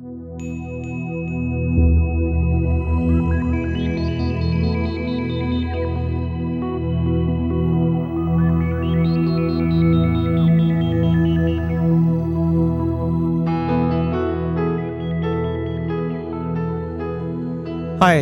[0.00, 0.04] 嗨，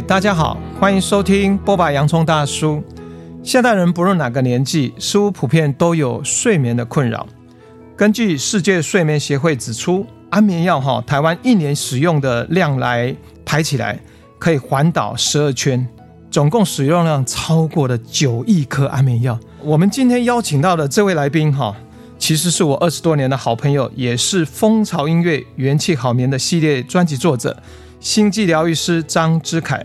[0.00, 2.82] 大家好，欢迎收听波霸洋葱大叔。
[3.42, 7.26] 现代人不论哪个年纪，似乎普遍都有睡眠的困扰。
[7.94, 13.14] 根据世界睡眠协会指出，安眠药哈，台湾一年使用的量来
[13.44, 13.98] 排起来，
[14.38, 15.86] 可以环岛十二圈，
[16.30, 19.38] 总共使用量超过了九亿颗安眠药。
[19.62, 21.74] 我们今天邀请到的这位来宾哈，
[22.18, 27.56] 其实是我二十多年的好朋友，也是蜂巢音乐元气好眠的系列专辑作者。
[27.98, 29.84] 星际疗愈师张之凯，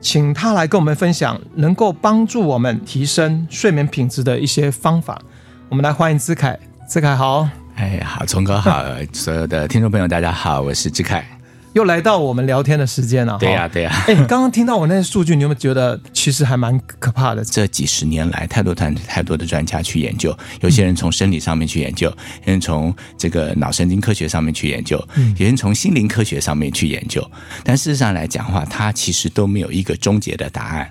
[0.00, 5.20] 请他来跟我们分享能够帮助我们提升睡眠品质的一些方法。
[5.68, 7.59] 我们来欢迎之凯，之凯好。
[7.80, 11.26] 哎，好，聪哥好，所有的听众朋友大家好，我是志凯。
[11.72, 13.38] 又来到我们聊天的时间了。
[13.40, 14.04] 对呀、啊，对呀、啊。
[14.06, 17.42] 哎，刚刚听到我那些数据，你有没有觉得其实还蛮可怕的？
[17.50, 22.10] 这几十年来，太多太太多的专家去研究，有些人从生理上面去研究，
[22.44, 25.02] 有人从这个脑神经科学上面去研究，
[25.38, 27.26] 有人从心灵科学上面去研究。
[27.64, 30.90] 但事实上来讲的话，它其实都没有一个终结的答案，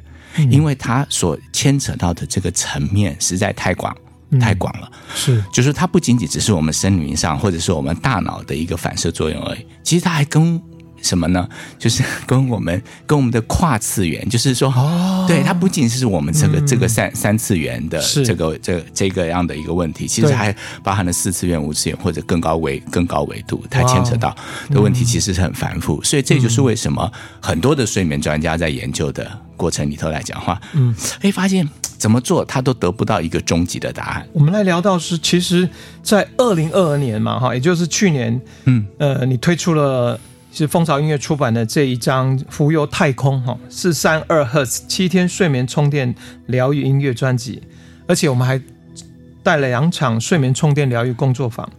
[0.50, 3.96] 因为它所牵扯到的这个层面实在太广。
[4.38, 10.62] 太广了，是，就是它不仅仅只是我们生理上或者是我们大脑的一个反射作用而已，其实它还跟
[11.02, 11.48] 什么呢？
[11.78, 24.36] 就是 跟我们跟我们的跨次元，就是说，哦，对，它不仅是我们这个、嗯、这个三三次元的这个这这个样的一个问题，其实还包含了四次元、五次元或者更高维更高维度，它牵扯到
[24.70, 31.68] 的问题其实是很繁复，所以这就是为什么很多的睡眠专家在研究的过程里头来讲话，嗯，哎发现。
[32.00, 34.26] 怎么做，他都得不到一个终极的答案。
[34.32, 35.68] 我们来聊到是，其实，
[36.02, 40.18] 在二零二二年嘛，哈，也就是去年，嗯，呃，你推出了
[40.52, 46.14] 是蜂巢音乐出版的这一张《浮游太空》哈，四三二赫兹七天睡眠充电
[46.48, 47.62] 疗愈音乐专辑，
[48.08, 48.60] 而且我们还
[49.44, 51.70] 带了两场睡眠充电疗愈工作坊，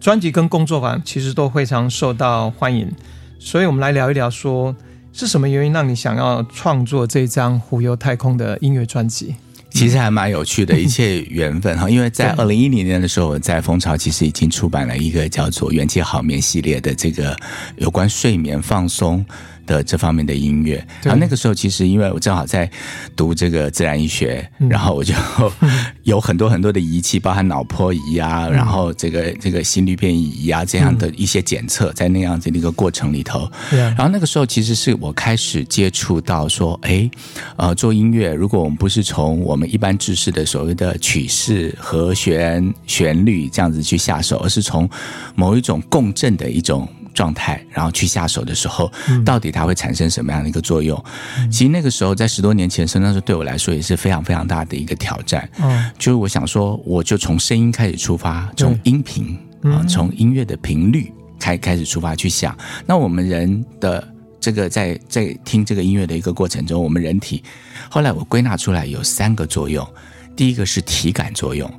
[0.00, 2.90] 专辑跟工作坊其实都非常受到欢迎，
[3.38, 4.74] 所以我们来聊一聊说，
[5.12, 9.36] 是什么原因让你想要创作这张《浮游太空》的音乐专辑？
[9.74, 11.90] 其实还蛮有趣的， 一切缘分哈。
[11.90, 17.36] 因为在二零一零年的时候，我在蜂巢其实已经出版了一个叫做《元气好眠》系列的这个
[17.76, 19.26] 有关睡眠放松
[19.66, 22.70] 的这方面的音乐，然后那个时候其实因为我正好在
[23.16, 25.14] 读这个自然医学，然后我就
[26.04, 37.10] 有很多很多的仪器，包含脑波仪啊，然后这个这个心率变异仪啊这样的一些检测，在那样子的一个过程里头，然后那个时候其实是我开始接触到说，哎，
[37.56, 44.88] 呃，做音乐，如果我们不是从我们一般知识的所谓的曲式、和弦、旋律这样子去下手，而是从
[45.34, 46.88] 某一种共振的一种。
[47.14, 48.92] 状态，然后去下手的时候，
[49.24, 51.02] 到底它会产生什么样的一个作用？
[51.38, 55.48] 嗯、其实那个时候，在十多年前，实际上对我来说也是非常非常大的一个挑战。
[55.60, 62.54] 嗯，就是我想说，我就从声音开始出发，从音频啊，从音乐的频率开开始出发去想。
[62.84, 64.06] 那我们人的
[64.40, 67.42] 这个在在听这个音乐的一个过程中，我们人体
[67.88, 69.86] 后来我归纳出来有三个作用：
[70.34, 71.72] 第一个是体感作用，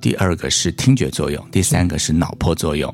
[0.00, 2.92] 第二个是听觉作用，第三个是脑波作用。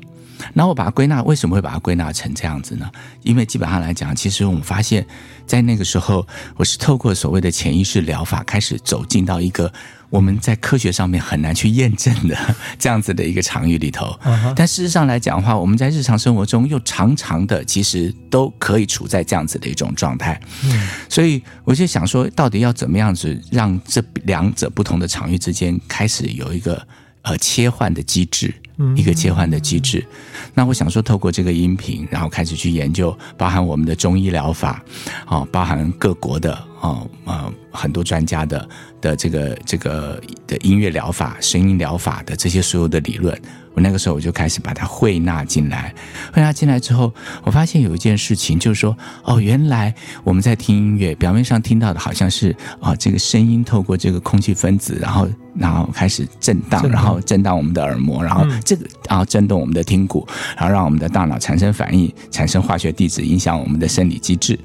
[0.53, 2.89] 然后我把它归纳，为什么会把它归纳成这样子呢？
[3.23, 5.05] 因为基本上来讲，其实我们发现，
[5.45, 9.71] 在那个时候，我是透过所谓的潜意识疗法，开始走进到一个
[10.09, 12.37] 我们在科学上面很难去验证的
[12.79, 14.17] 这样子的一个场域里头。
[14.55, 20.39] 但事实上来讲的话，我们在日常生活中又常常的，其实都可以处在这样子的一种状态。
[21.09, 26.87] 所以我就想说，到底要怎么样子让这两者不同的场域之间开始有一个
[27.23, 28.53] 呃切换的机制？
[28.95, 30.05] 一个切换的机制，
[30.53, 34.83] 那我想说，透过这个音频，然后开始去研究，包含我们的中医疗法，
[35.25, 38.69] 啊，包含各国的啊啊很多专家的
[39.01, 43.39] 的这个这个的音乐疗法、声音疗法的这些所有的理论。
[43.79, 45.93] 那个时候我就开始把它汇纳进来，
[46.33, 47.13] 汇纳进来之后，
[47.43, 49.93] 我发现有一件事情，就是说，哦，原来
[50.23, 64.59] 我们在听音乐，表面上听到的好像是啊、哦，这个声音透过这个空气分子，然后然后开始震荡，然后震荡我们的耳膜，然后这个然后震动我们的听骨，然后让我们的大脑产生反应，产生化学地质，影响我们的生理机制。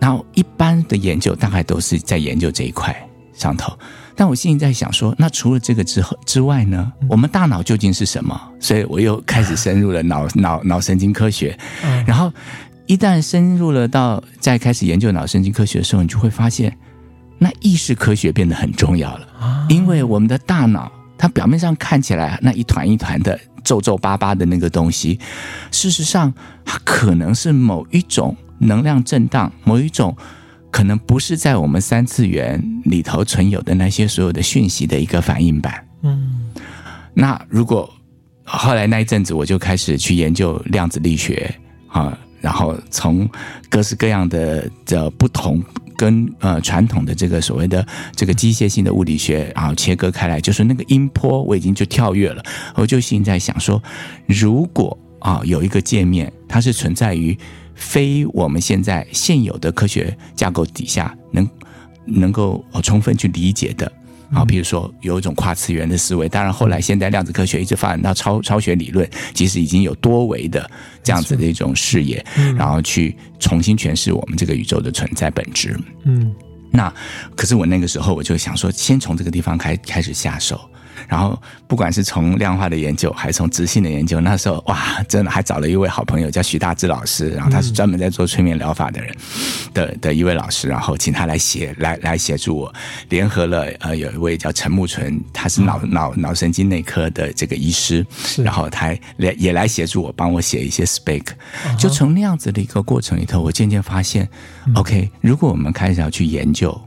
[0.00, 2.94] 然后一般的研究大概都是在研究这一块
[3.32, 3.72] 上头。
[4.16, 6.92] 但我心里在想说，那除了这个之后之外呢？
[7.08, 8.40] 我们大脑究竟是什么？
[8.60, 11.58] 所以我又开始深入了脑 脑脑神经科学。
[12.06, 12.32] 然后
[12.86, 16.76] 一旦深入了到再开始研究脑神经科学的时候，你就会发现，
[17.38, 19.66] 那意识科学变得很重要了。
[19.68, 25.18] 因为我们的大脑，它表面上看起来那一团一团的皱皱巴巴的那个东西，
[25.70, 26.32] 事实上
[26.64, 30.16] 它可能是某一种能量震荡，某一种
[30.74, 35.86] 可能不是在我们三次元里头存有的那些所有的讯息的一个反应版。
[36.02, 36.50] 嗯，
[37.14, 37.88] 那如果
[38.42, 41.54] 后来那一阵子，我就开始去研究量子力学
[41.86, 43.30] 啊，然后从
[43.68, 45.62] 各式各样的的不同。
[45.96, 47.86] 跟呃传统的这个所谓的
[48.16, 52.42] 这个机械性的物理学啊切割开来，就是那个音波我已经就跳跃了。
[52.74, 53.80] 我就现在想说，
[54.26, 57.38] 如果啊有一个界面，它是存在于
[57.74, 61.48] 非我们现在现有的科学架构底下，能
[62.06, 63.90] 能够充分去理解的。
[64.32, 70.68] 啊，比如说有一种跨次元的思维，当然后来现代量子科学一直发展到超超学理论，其实已经有多维的
[71.04, 72.24] 这样子的一种视野，
[72.56, 75.78] 然后去重新诠释我们这个宇宙的存在本质。
[76.04, 76.34] 嗯，
[76.72, 76.92] 那
[77.36, 80.68] 可是我那个时候我就想说，先从这个地方开开始下手。
[81.08, 89.14] 然后，不管是从量化的研究，还是从直性的研究，那时候哇，真的还找了一位好朋友叫徐大志老师，然后他是专门在做催眠疗法的人
[89.72, 92.74] 的的一位老师，然后请他来协来来协助我，
[93.08, 98.04] 联合了呃有一位叫陈木纯，他是脑脑脑神经内科的这个医师，
[98.38, 101.24] 然后他来也来协助我，帮我写一些 spec，
[101.78, 104.28] 就从那样子的一个过程里头，我渐渐发现
[104.74, 106.80] ，OK，如果我们开始要去研究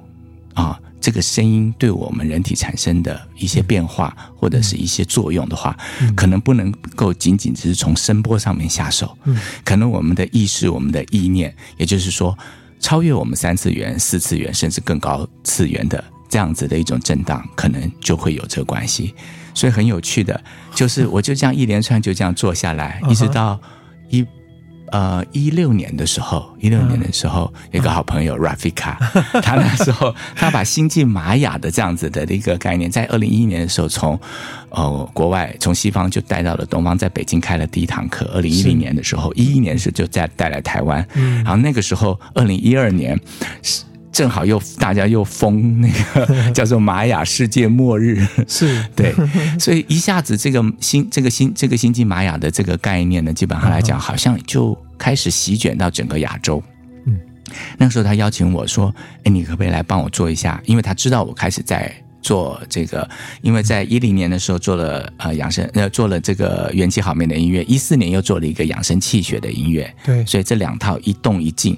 [0.53, 0.79] 啊。
[1.07, 5.73] 这个声音对我们人体产生的一些变化，或者是一些作用的话，
[6.17, 9.17] 可能不能够仅仅只是从声波上面下手。
[9.63, 12.37] 可能我们的意识、我们的意念，也就是说，
[12.81, 19.15] 超越我们三次元、四次元，甚至更高次元的这样子的一种震荡，可能就会有这个关系。
[19.53, 20.43] 所以很有趣的，
[20.75, 23.57] 就是我就这样一连串就这样做下来，一直到
[24.09, 24.27] 一。
[24.91, 28.95] 呃，一六年的时候，一六年的时候，有个好朋友 Rafika，
[29.41, 34.19] 他那时候他把星际玛雅的这样子的一个概念，在二零一一年的时候从
[34.69, 38.29] 呃国外从西方就带到了东方，在北京开了第一堂课。
[38.33, 41.05] 二零一零年的时候，一一年是就在带来台湾，
[41.43, 43.19] 然后那个时候二零一二年
[43.61, 43.83] 是。
[44.17, 49.13] 正好又大家又封那个 叫做玛雅世界末日，是 对，
[49.59, 56.63] 所以一下子这个星这个星这个星际玛雅的这个概念呢，基本上来讲，好像就开始席卷到整个亚洲。
[57.05, 57.19] 嗯，
[57.77, 58.91] 那个时候他邀请我说
[59.23, 61.93] ：“哎，你可不可以来帮我做一下？”因为他知道我开始在。
[62.27, 63.09] 做这个，
[63.41, 71.77] 因为在一零年的时候做了呃养生呃做了这个元气好眠的音乐，一四年又做了一个养生气血的音乐，对，所以这两套一动一静，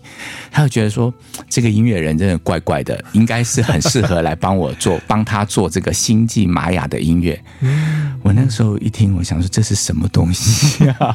[0.50, 1.14] 他就觉得说
[1.48, 7.40] 这个音乐人真的怪怪的，应该是很适合来帮我做帮他做这个星际玛雅的音乐。
[7.60, 11.14] 嗯，我那个时候一听，我想说这是什么东西啊？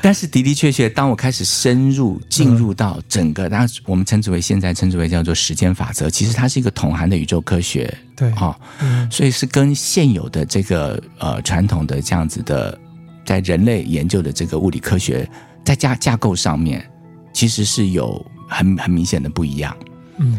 [0.00, 12.78] 但是的的确确，当我开始深入进入到整个，当然我们称之为现在称之为叫做时间法则，其实它是一个统含的宇宙科学，对，哈、哦，所以是跟现有的这个呃传统的这样子的，
[13.24, 15.28] 在人类研究的这个物理科学，
[15.64, 16.88] 在架架构上面，
[17.32, 19.76] 其实是有很很明显的不一样，
[20.18, 20.38] 嗯，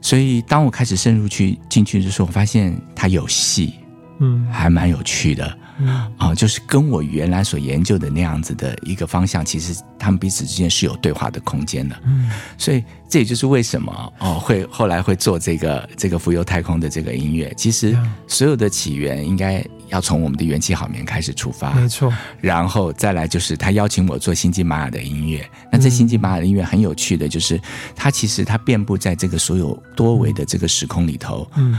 [0.00, 3.74] 所以当我开始深入去进去的时候，我发现它有戏，
[4.20, 5.58] 嗯，还蛮有趣的。
[5.86, 11.96] 啊、哦，就是跟我原来所研究的那样子的一个方向，其实他们彼此之间是有对话的空间的。
[12.04, 17.52] 嗯，所以这也就是为什么哦，会后来会做这个这个浮游太空的这个音乐。
[17.56, 17.96] 其实
[18.26, 22.12] 所有的起源应该要从我们的元气好眠开始出发，没错。
[22.40, 25.48] 然后再来就是他邀请我做星际玛雅的音乐。
[25.70, 27.60] 那这星际玛雅的音乐很有趣的就是，
[27.94, 31.48] 它其实它遍布在这个所有多维的这个时空里头。
[31.56, 31.78] 嗯，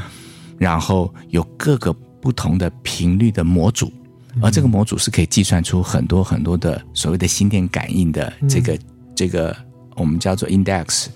[0.57, 1.95] 然后有各个。
[2.23, 3.91] 不同的频率的模组，
[4.41, 8.79] 而这个模组是可以计算出很多很多的所谓的心电感应的这个、嗯、
[9.13, 9.53] 这个
[9.97, 11.07] 我们叫做 index，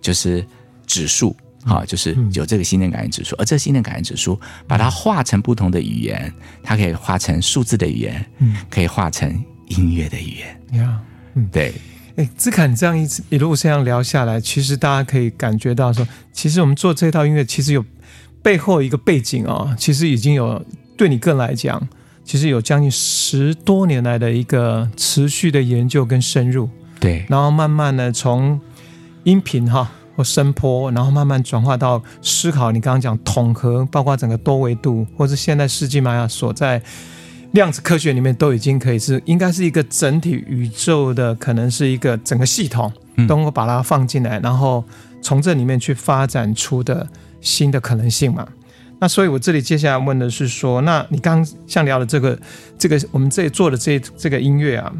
[0.00, 0.46] 就是
[0.86, 3.34] 指数啊，就是有这个心电感应指数。
[3.40, 9.28] 而这个心电感应指数，把它化成不同的语言，它可以化成数字的语言，嗯，可以化成
[9.66, 10.80] 音乐的语言。
[10.80, 11.00] 呀，
[11.34, 11.74] 嗯，对。
[12.14, 17.84] 哎，志凯，你这样一一路这样聊下来，其实大家可以感觉到说，其实我们做这套音乐，其实有。
[18.42, 20.62] 背后一个背景啊、哦，其实已经有
[20.96, 21.80] 对你个人来讲，
[22.24, 26.68] 其实有将近十多年来的一个持续的研究跟深入，
[27.00, 28.60] 对，然后慢慢的从
[29.24, 32.72] 音频哈或声波，然后慢慢转化到思考。
[32.72, 36.82] 你刚刚讲统合，包括整个多维度，或是现在世纪玛雅所在
[37.52, 42.92] 量子科学里面，都已经可以是应该是一个整体宇宙的，可能是一个整个系统，
[43.28, 44.84] 都能够把它放进来，然后
[45.22, 47.08] 从这里面去发展出的。
[47.44, 48.46] 新的可能性嘛，
[49.00, 52.38] 那所以我这里接下来问的是说，那你刚像聊的这个，
[52.78, 54.92] 这个我们这里做的这这个音乐啊，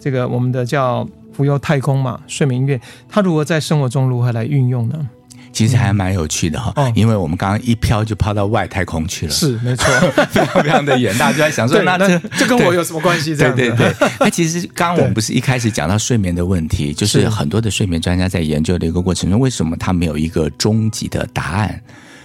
[0.00, 5.08] 这个我们的叫浮游太空嘛，睡眠音乐，它如何在生活中如何来运用呢？
[5.54, 9.86] 其实还蛮有趣的哈，哦、因为我们刚刚一飘就飘到外太空去了，是没错，
[10.28, 13.34] 非常非常的远，大家就在想说，那这这跟我有什么关系？
[13.34, 14.08] 这样对对对。
[14.18, 21.80] 那 其实刚刚我们不是一开始讲到睡眠的问题，就是很多的睡眠专家在研究的一个过程中，为什么他没有一个终极的答案？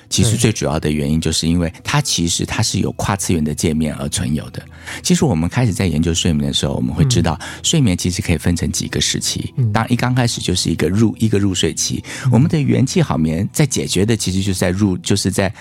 [0.10, 4.62] 其实最主要的原因，就是因为它其实它是有跨次元的界面而存有的。
[5.04, 9.54] 其实我们开始在研究睡眠的时候，我们会知道，睡眠其实可以分成几个时期。
[9.72, 12.04] 当然，一刚开始就是一个入一个入睡期。
[12.32, 15.54] 我们的元气好眠在解决的，其实就是在入，就是在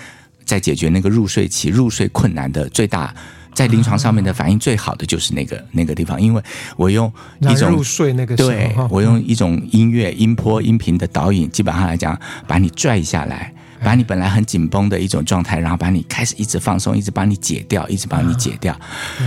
[0.46, 3.14] 在解决那个入睡期入睡困难的最大，
[3.52, 6.42] 在临床上面的反应最好的就是那个那个地方，因为
[6.78, 13.52] 我用一种入睡那个对，我用一种音乐音波音频的导引，基本上来讲，把你拽下来。
[13.82, 18.78] 把你本来很紧绷的一种状态，然后把你开始一直放松，一直把你解掉，一直把你解掉。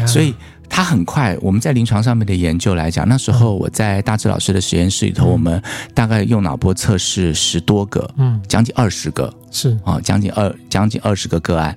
[0.05, 0.33] 所以
[0.69, 1.37] 它很快。
[1.41, 5.61] 我们在临床上面的研究来讲，那时候我在大志老师的实验室里头，我们
[5.93, 11.75] 大概用脑波测试十多个，嗯，将近二十个，是啊，将近二将近二十个个案，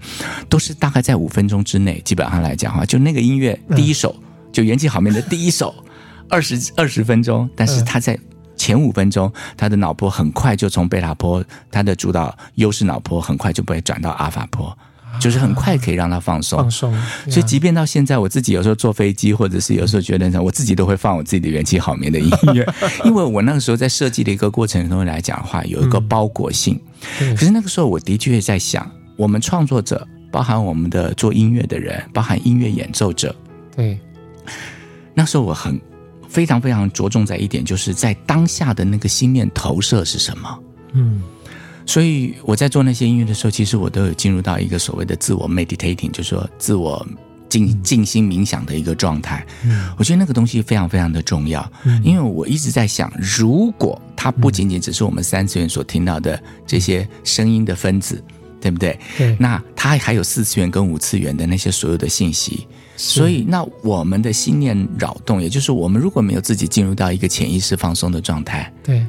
[0.49, 4.15] 都是大概在五分钟之内，基本上来讲哈，就那个音乐第一首，
[4.53, 5.75] 就元气好面的第一首，
[6.29, 8.19] 二十二十分钟，但是他在。
[8.57, 14.77] 前五分钟，他的脑波很快就从贝塔波，他的主导优势脑波很快就被转到阿法波，
[15.21, 16.59] 就是很快可以让他放松。
[16.59, 16.95] 放松。
[17.29, 22.67] 所以，即便到现在，我自己有时候坐飞机，或者是有时候觉得，我自己都会放我自己的元气好眠的音乐，
[23.05, 26.81] 因为我那个时候在设计的一个过程中来讲的话，有一个包裹性。
[27.19, 33.35] 可是那个时候，我的确在想，我们创作者，包含我们的做音乐的人，包含音乐演奏者，
[33.77, 33.99] 对，
[35.13, 35.81] 那时候我很。
[36.35, 40.59] 非常非常着重在一点，就是在当下的那个心念投射是什么。
[40.95, 41.23] 嗯，
[41.87, 47.07] 所以我在做那些音乐的时候，其实我都有进入到一个所谓的自我 meditating，就是说自我
[47.49, 49.47] 静静心冥想的一个状态。
[49.63, 51.73] 嗯，我觉得那个东西非常非常的重要，
[52.03, 58.21] 因为我一直在想，如果它不仅仅只是我们三次元所听到的这些声音的分子，
[58.61, 58.99] 对不对？
[59.17, 62.67] 对，那它还有四次元跟五次元的那些所有的信息。
[62.97, 69.05] 所以，那我们的心念扰动，也就是我们如果没有自己进入到一个潜意识放松的状态，对，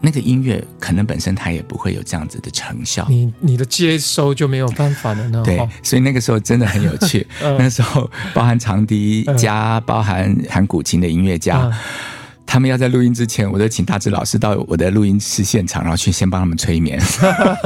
[0.00, 3.06] 那个音乐可能本身它也不会有这样子的成效。
[3.08, 5.42] 你你的接收就没有办法了呢。
[5.44, 7.26] 对，所以那个时候真的很有趣。
[7.40, 11.70] 那时候包含长笛家，包含弹古琴的音乐家。
[12.50, 17.00] 他们要在录音之前，我就请大志老师到我的录音室现场，然后去先帮他们催眠，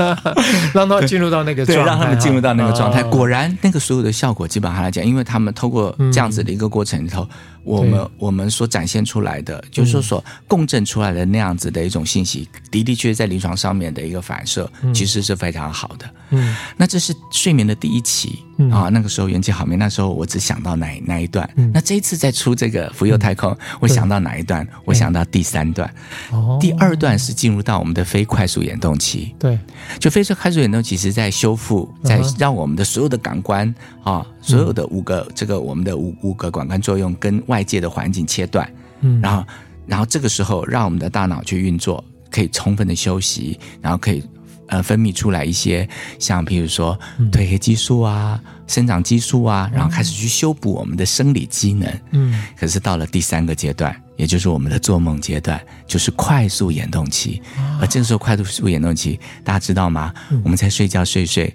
[0.75, 3.03] 让他们进入到那个状态，对，让他们进入到那个状态。
[3.05, 7.27] 果然，那个所有的效果基本上来讲，因为他们透过这样子的一个过程里头。
[7.65, 16.09] 我们我们所展现出来的，就是说所共振出来的那样子的一种信息，的的确确在临床上面的一个反射，其实是非常好的。
[16.31, 18.39] 嗯，那这是睡眠的第一期
[18.71, 21.49] 啊，那个时候元气好眠，那时候我只想到哪哪一段。
[21.73, 24.67] 那这一次再出这个浮游太空，我想到哪一段？
[24.85, 25.93] 我想到第三段。
[26.31, 29.35] 哦，第二段是进入到我们的非快速眼动期。
[29.39, 29.59] 对，
[29.99, 34.27] 就非快速眼动期，其实在修复，在让我们的所有的感官啊。
[34.47, 38.69] 所有的五个这个我们的五五个感官作用跟外界的环境切断，
[39.01, 39.47] 嗯，然后
[39.87, 44.23] 然后这个时候让我们的大脑去运作，可以充分的休息，然后可以
[44.69, 45.87] 呃分泌出来一些
[46.19, 46.99] 像比如说
[47.31, 52.43] 褪黑激素啊、生长激素啊，然后开始去修补我们的生理机能，嗯。
[52.57, 57.43] 可是到了第三个阶段，也就是我们的做梦阶段，就是快速眼动期，
[57.81, 60.13] 而这个时候快速眼动期，大家知道吗？
[60.43, 61.55] 我们在睡觉睡睡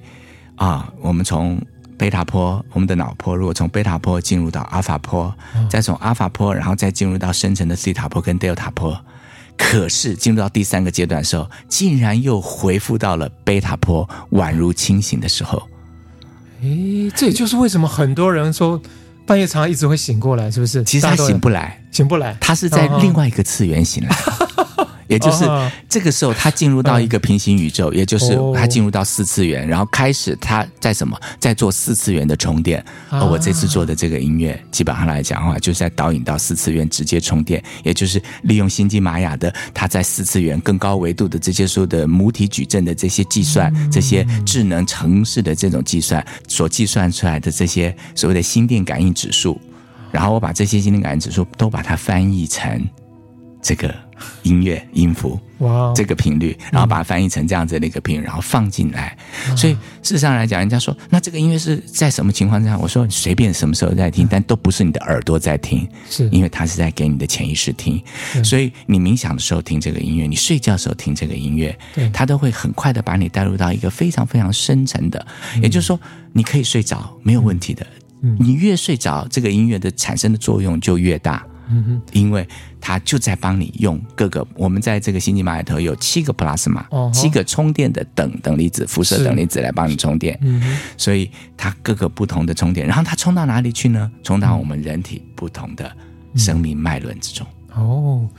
[0.56, 1.60] 啊，我们从
[2.00, 5.32] 贝塔波，我们的脑波如果从贝塔波进入到阿法波，
[5.70, 8.98] 再从阿法波，然后再进入到深层的西塔波跟德尔塔波，
[9.58, 15.62] 可是进入到第三个阶段的时候，竟然又回复到了贝塔波，宛如清醒的时候。
[16.62, 18.82] 诶，这也就是为什么很多人说
[19.26, 20.82] 半夜常常一直会醒过来，是不是？
[20.86, 24.16] 其实他醒不来，醒不来，他是在另外一个次元醒来。
[25.10, 25.44] 也就是
[25.90, 32.84] 这个时候，他进入到一个平行宇宙，也就是他进入到四次元，然后开始他在什么，在做四次元的充电。
[33.10, 49.60] 而我这次做的这个音乐，基本上来讲的话，就是在导引到四次元直接充电，也就是利用星际玛雅的他在四次元更高维度的这些所有的母体矩阵的这些计算，这些智能城市的这种计算所计算出来的这些所谓的心电感应指数，
[50.12, 52.88] 然后我把这些心电感应指数都把它翻译成
[53.62, 53.94] 这个。
[54.44, 59.18] 音乐音符，哇这个频率，然后把它翻译成这样子的一个频率，然后放进来。
[59.48, 59.74] 嗯、所以
[60.04, 62.78] 事实上来讲，人家说，那这个音乐是在什么情况下？
[62.78, 68.02] 我说随便什么时候在听，但都不是你的耳朵在听，是因为它是在给你的潜意识听。
[68.44, 75.26] 所以你冥想的时候听这个音乐，你睡觉的时候听这个音乐，对它都会很快的把你带入到一个非常非常深层的，
[75.56, 75.98] 嗯、也就是说，
[76.34, 77.88] 你可以睡着没有问题的。
[78.22, 81.42] 嗯、你越睡着，这个音乐的产生的作用就越大。
[81.70, 82.48] 嗯哼，因为
[82.82, 90.38] 它就在帮你用各个，我们在这个星际玛雅里头有七个 plasma，、哦、七个充电的等等离子，辐射等离子来帮你充电。
[90.42, 94.12] 嗯，所以它各个不同的充电，然后它充到哪里去呢？
[94.24, 95.92] 充到我们人体不同的
[96.36, 97.48] 生命脉轮之中。
[97.76, 98.30] 嗯、哦。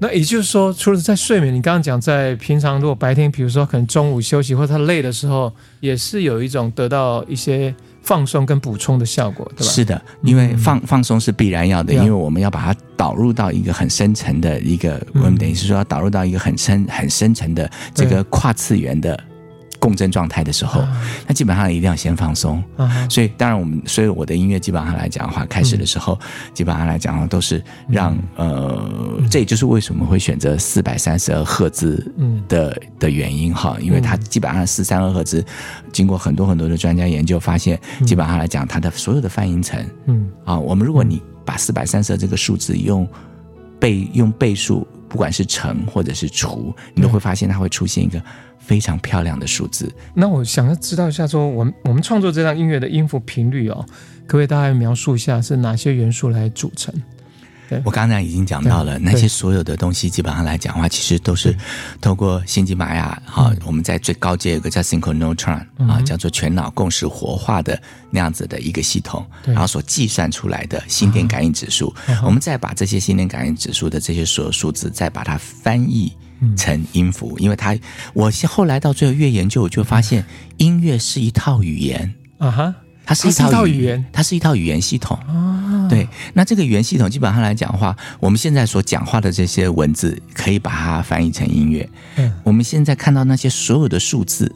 [0.00, 7.72] 那也就是说，除了在睡眠，你刚刚讲在平常如果白天，比如说可能中午休息或者他累的时候，也是有一种得到一些
[8.04, 9.72] 放松跟补充的效果，对吧？
[9.72, 19.18] 是的，因为放放松是必然要的，嗯、因为我们要把它导入到一个很深层的一个，嗯、我们等于是说要导入到一个很深很深层的这个跨次元的。
[19.84, 20.82] 共振状态的时候，
[21.26, 22.64] 那基本上一定要先放松。
[23.10, 26.18] 所以，当然我们，所以我的音乐基本上来讲的话，开始的时候，
[26.54, 28.82] 基本上来讲的话，都是让呃，
[29.30, 32.10] 这也就是为什么会选择四百三十二赫兹
[32.48, 35.44] 的的原因哈，因为它基本上四三二赫兹，
[35.92, 40.30] 经过很多很多的专家研究发现，基本上来讲，它的所有的泛音层，嗯。
[40.46, 43.06] 啊，我们如果你把四百三十二这个数字用
[43.78, 48.18] 倍用倍数，不管是乘或者是除，你都会发现它会出现一个。
[48.66, 49.92] 非常漂亮的数字。
[50.14, 53.84] 那我想要知道一下，说我们我们创作这张音乐的音符频率哦，
[54.26, 56.94] 可不可以大概描述一下是哪些元素来组成？
[57.66, 61.56] 对，我刚才已经讲到了那些所有的东西，基本上来讲的话，其实都是
[61.98, 67.80] 透过星际玛雅哈，我们在最高阶有个叫 Synchronotron 啊，叫做全脑共识活化的
[68.10, 76.12] 那样子的一个系统，然后所计算出来的心电感应指数，我们再把这些心电感应指数的这些所有数字，再把它翻译。
[76.56, 77.76] 成音符，因为它，
[78.12, 80.24] 我后来到最后越研究，我就发现
[80.58, 82.74] 音乐是一套语言啊哈，
[83.04, 85.88] 它是一套语言，它是一套语言系统啊。
[85.88, 91.88] 对，那这个语言系统基本上来讲的话，我们现在所讲话的这些文字，可以把它翻译成音乐。
[92.16, 94.50] 嗯，我们现在看到那些所有的数字，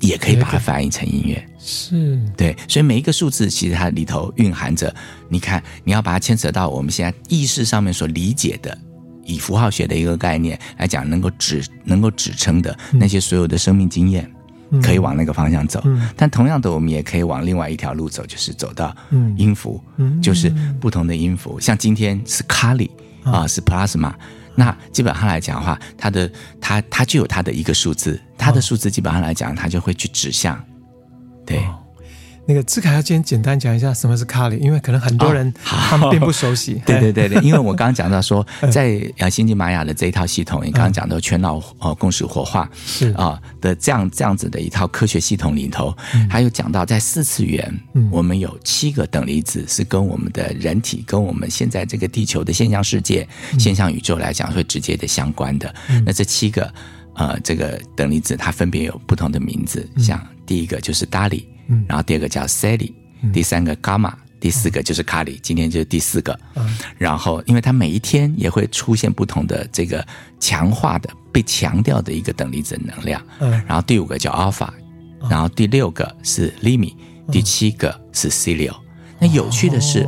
[0.00, 1.46] 也可以把它翻译成音乐。
[1.58, 4.94] 是，对，所以每一个数字其实它里头蕴含着，
[5.28, 8.76] 你看，你要把它牵扯到我们现在意识上面所理解的。
[9.24, 14.30] 以符号学的一个概念来讲，能够指能够指称的那些所有的生命经验，
[14.82, 15.82] 可以往那个方向走。
[16.16, 18.94] 但同样的，我们也可以往另外一条路走，就是走到
[19.36, 19.82] 音符，
[20.22, 21.58] 就是不同的音符。
[21.60, 22.90] 像今天是卡里
[23.22, 24.12] 啊，是 plasma，
[24.54, 30.62] 那基本上来讲的话，它的它它就有它的一个数字，它的数字基本上来讲，它就会去指向，
[31.46, 31.62] 对。
[32.46, 36.74] 那个志凯要先简单讲一下什么是卡里，因为可能很多人他们并不熟悉。
[36.86, 43.12] 对对对对，因为我刚刚讲到说， 在呃星际玛雅的这一套系统，你刚刚讲到全脑呃共识活化是。
[43.12, 45.96] 啊的这样这样子的一套科学系统里头，
[46.28, 47.80] 还有讲到在四次元，
[48.10, 53.26] 我们有七个等离子是跟我们的人体跟我们现在这个地球的现象世界、
[53.58, 55.74] 现象宇宙来讲会直接的相关的。
[56.04, 56.70] 那这七个
[57.14, 61.48] 呃这个等离子它分别有不同的名字，像第一个就是达里。
[61.68, 62.92] 嗯，然后第二个叫 Sally，
[63.32, 66.38] 第三个 Gamma，第四个就是卡里，今天就是第四个。
[66.56, 70.06] 嗯，然后因为它每一天也会出现不同的这个
[70.38, 73.24] 强化的、被强调的一个等离子能量。
[73.40, 74.68] 嗯，然后第五个叫 Alpha，
[75.30, 76.94] 然后第六个是 Limi，
[77.32, 78.74] 第七个是 Celio。
[79.18, 80.06] 那有趣的是，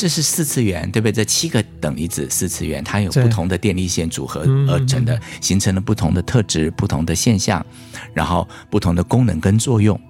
[0.00, 1.12] 这是四次元，对不对？
[1.12, 7.64] 这七个等离子四次元，它有不同的电力线组合而成的，形成了不同的特质、不同的现象，
[8.14, 10.00] 然后不同的功能跟作用。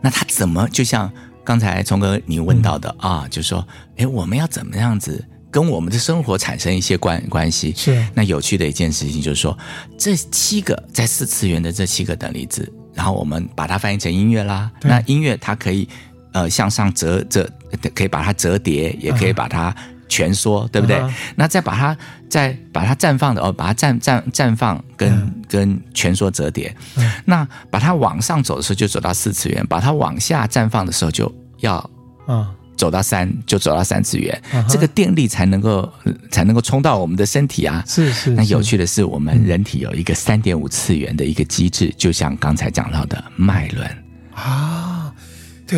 [0.00, 1.12] 那它怎么就像
[1.44, 7.74] 刚才聪哥你问到的、嗯、啊，就是说，哎，我们要怎么样子跟我们的生活产生一些关关系？
[7.76, 8.02] 是。
[8.14, 9.58] 那有趣的一件事情就是说，
[9.98, 14.72] 这七个在四次元的这七个等离子，然后我们把它翻译成音乐啦。
[14.80, 15.86] 那音乐它可以
[16.34, 17.48] 呃向上折折，
[17.94, 19.74] 可以把它折叠，也可以把它。
[20.06, 21.10] 蜷缩，对不对？Uh.
[21.34, 21.96] 那再把它
[22.28, 25.30] 再把它绽放的哦，把它绽绽绽放跟、uh.
[25.48, 26.72] 跟蜷缩折叠。
[26.94, 27.10] Uh.
[27.24, 31.78] 那把它往上走的时候就走到四次元，把它往下绽放的时候就要
[32.26, 33.36] 啊走到三，uh.
[33.46, 34.40] 就走到三次元。
[34.52, 34.68] Uh huh.
[34.70, 35.90] 这个电力才能够
[36.30, 37.82] 才能够冲到我们的身体啊。
[37.86, 38.30] 是是。
[38.30, 43.88] 那有趣的是，我们人体有一个三点五次元的一个机制，就像刚才讲到的脉轮
[44.34, 44.83] 啊。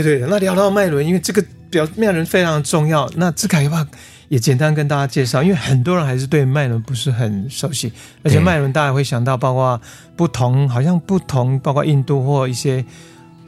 [0.02, 3.10] 对对，那聊到脉轮，因为这个表脉轮非常重要。
[3.16, 3.86] 那志凯的话？
[4.28, 7.92] 也简单跟大家介绍，因为很多人还是对脉轮不是很熟悉，
[8.24, 9.80] 而且脉轮大家会想到，包括
[10.16, 12.84] 不同，好像不同，包括印度或一些。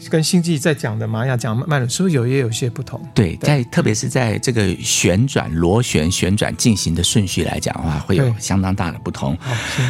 [0.09, 3.01] 跟星际在讲的玛雅讲脉轮，是不是有也有些不同？
[3.15, 9.37] 对，在特别是在这个旋转螺旋旋转进行的顺序来讲的话，会有相当大的不同。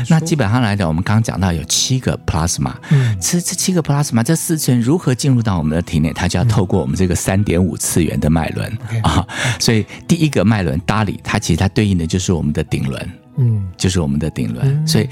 [0.09, 6.13] 那基本上来讲，我们刚刚讲到有七个 plasma，嗯，这这七个 plasma 这四次元如何进入到我们的体内？
[6.13, 9.27] 它就要透过我们这个三点五次元的脉轮啊。
[9.59, 14.87] 所以第一个脉轮达里，它其实它对应的就是我们的顶轮，嗯，就是我们的顶轮。
[14.87, 15.09] 所以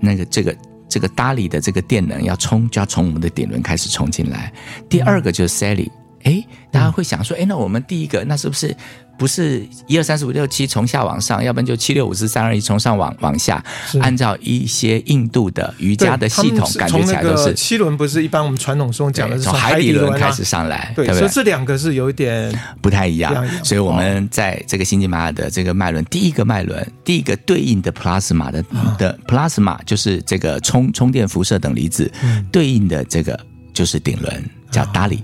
[0.00, 0.56] 那个这个。
[0.90, 4.52] 这个搭里的这个电能要冲，就要从我们的顶轮开始冲进来。
[4.88, 5.88] 第二个就是 Sally，
[6.24, 8.76] 哎，大家会想说，哎，那我们第一个，那是不是
[9.20, 13.62] 不是一二三四五六七从下往上，要不然就七六五四三二一从上往往下，
[14.00, 23.46] 按照一些印度的瑜伽的系统，感觉起来都是七轮，不是一般我们传统中讲的是从海底轮开始上来，对，所以这两个是有一点不太一样。
[23.62, 28.64] 所以我们在这个新吉玛雅的这个脉轮，第一个脉轮，第一个对应的 plasma 的
[28.96, 32.10] 的 plasma 就是这个充充电辐射等离子，
[32.50, 33.38] 对应的这个
[33.74, 35.18] 就是顶轮，叫 Dali。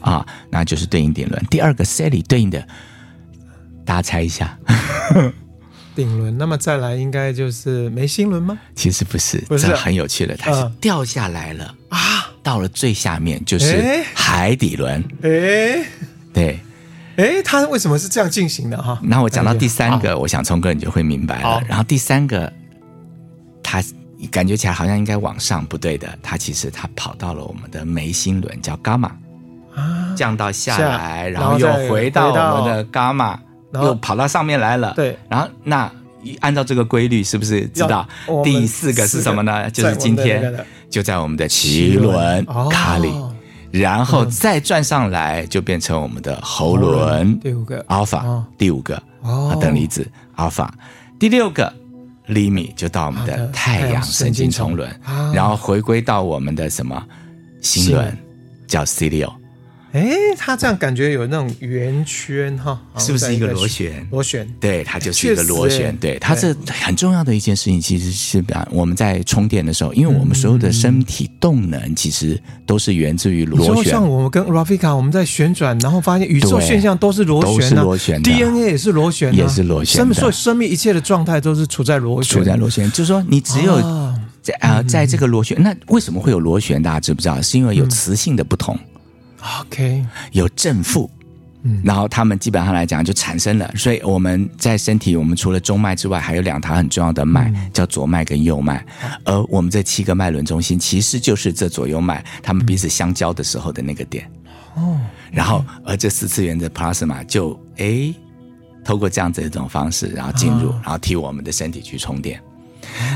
[0.00, 1.44] 啊，那就是对应顶轮。
[1.50, 2.64] 第二个 Celi 对应的，
[3.88, 4.54] 大家猜一下，
[5.96, 6.36] 顶轮。
[6.36, 8.58] 那么再来应该就是眉心轮吗？
[8.74, 11.98] 其实不是，不是，这很有趣的，它是掉下来了啊，
[12.42, 15.02] 到了最下面就是海底轮。
[15.22, 15.82] 哎，
[16.34, 16.60] 对，
[17.16, 19.00] 哎，它为什么是这样进行的哈？
[19.02, 21.62] 那我讲到第三个，我想聪哥你就会明白了。
[21.66, 22.52] 然后第三个，
[23.62, 23.82] 它
[24.30, 29.16] 感觉起来好像应该往上，不对的，它其实它跑到了我们的眉心轮，叫伽马
[29.74, 30.14] 啊。
[30.14, 33.40] 降到下来，然后又回到我们的伽马，
[33.74, 34.92] 又跑到上面来了。
[34.94, 35.90] 对，然后那
[36.40, 38.06] 按照这个规律，是不是知道
[38.42, 39.70] 第四个是什么呢？
[39.70, 40.54] 就是今天
[40.90, 43.12] 就在我们的奇轮卡里，
[43.70, 47.38] 然后再转上来就变成我们的喉轮。
[47.40, 47.84] 第五个。
[47.84, 49.02] Alpha，，第五个。
[49.60, 50.66] 等离子 alpha，，
[51.18, 51.70] 第六个
[52.26, 54.88] 厘米就到我们的太阳神经丛轮，
[55.34, 57.04] 然后回归到我们的什么？
[57.60, 58.16] 心轮，
[58.66, 59.30] 叫 C 六。
[59.92, 64.06] 哎，它这样感觉有那种圆圈哈，是不是一个螺旋？
[64.10, 65.96] 螺旋，对，它就是一个螺旋。
[65.96, 73.92] 对，它是很重要的一件事情，其实是我们在充电的时候，因为我们所有的身体动能其实都是源自于螺旋。
[73.92, 79.96] 像我们跟 Rafika，我们在旋转，然后发现宇宙现象都是螺旋，都是螺旋，DNA 也是螺旋，也是螺旋。
[79.96, 82.90] 生所以生命一切的状态都是处在螺旋，处在螺旋。
[82.90, 83.80] 就是说，你只有
[84.42, 86.82] 在啊，在这个螺旋，那为什么会有螺旋？
[86.82, 87.40] 大家知不知道？
[87.40, 88.78] 是因为有磁性的不同。
[89.60, 91.10] OK，有正负，
[91.62, 98.84] 嗯，然后他们基本上来讲就产生了，所以我们在身体，我们除了中脉之外，还有两条很重要的脉，叫左脉跟右脉，
[99.24, 104.28] 而我们这七个脉轮中心其实就是这左右脉，他们彼此相交的时候的那个点，
[104.74, 104.98] 哦，
[105.30, 108.14] 然后而这四次元的 plasma 就诶，
[108.84, 112.40] 透过这样子一种方式，然后进入，然后替我们的身体去充电。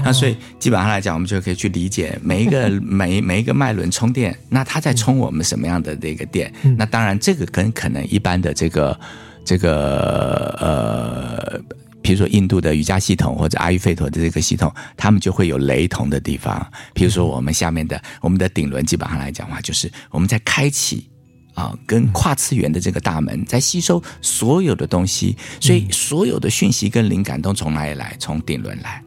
[0.04, 6.52] 那所以基本上来讲，我们就可以去理解每一个 每每一个脉轮充电，那它在充我们什么样的这个电？
[6.76, 8.98] 那当然这个跟可能一般的这个
[9.44, 11.60] 这个呃，
[12.02, 16.64] 比如说印度的瑜伽系统或者阿育吠陀的这个系统，他们就会有雷同的地方。
[16.92, 21.08] 比如说我们下面的我们的顶轮，基本上来讲的话，就是我们在开启
[21.54, 28.16] 啊，跟跨次元的这个大门，在吸收所有的东西，所以所有的讯息跟灵感都从哪里来？
[28.18, 29.02] 从顶轮来。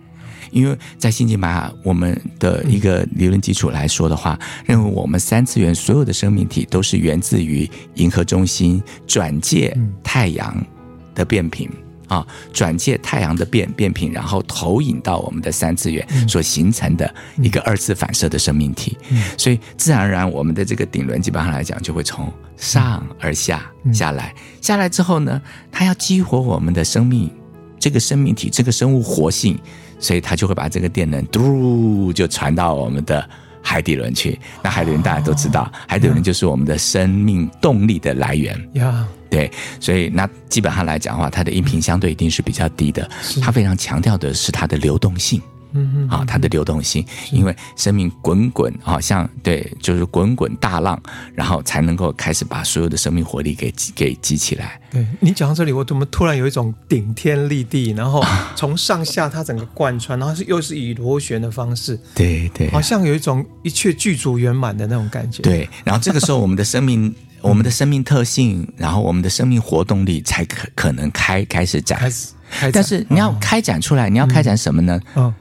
[0.55, 10.65] 因为在星际玛雅，我们的一个理论基础来说的话，认为我们三次元所有的生命体都是源自于银河中心转介太阳
[11.13, 11.69] 的变频
[12.07, 18.97] 啊，转借太阳的变变频，然后投影到我们的三次元所形成的一个二次反射的生命体。
[19.37, 27.29] 所以自然而然，我们的这个顶轮基本上来讲，就会从上而下下来，下来之后呢，它要激活我们的生命，
[27.77, 29.59] 这个生命体，这个生物活性。
[30.05, 33.27] 所以它就会把这个电能嘟就传到我们的
[33.63, 34.39] 海底轮去。
[34.61, 38.55] 那海底轮大家都知道，海底轮就是我们的生命动力的来源。
[38.73, 43.09] 呀，对，所以那基本上来讲的话，它的音频相对一定是比较低的。
[43.41, 45.41] 它非常强调的是它的流动性。
[45.75, 50.99] 嗯嗯，啊，它的流动性，因为生命滚滚，好像对，就是滚滚大浪，
[51.33, 54.79] 然后才能够开始把所有的生命活力给给激起来。
[54.91, 58.23] 对，你讲到这里，我怎么突然有一种顶天立地，然后
[58.55, 65.43] 从上下它整个贯穿，然后是又是以螺旋的方式，对对，好像有一种一切具足圆满的那种感觉。
[65.43, 74.99] 对，然后这个时候我们的生命， 我们的生命特性，然后我们的生命活动力才可可能开开始展开始，开展，但是你要开展出来，你要开展什么呢？
[75.15, 75.33] 嗯。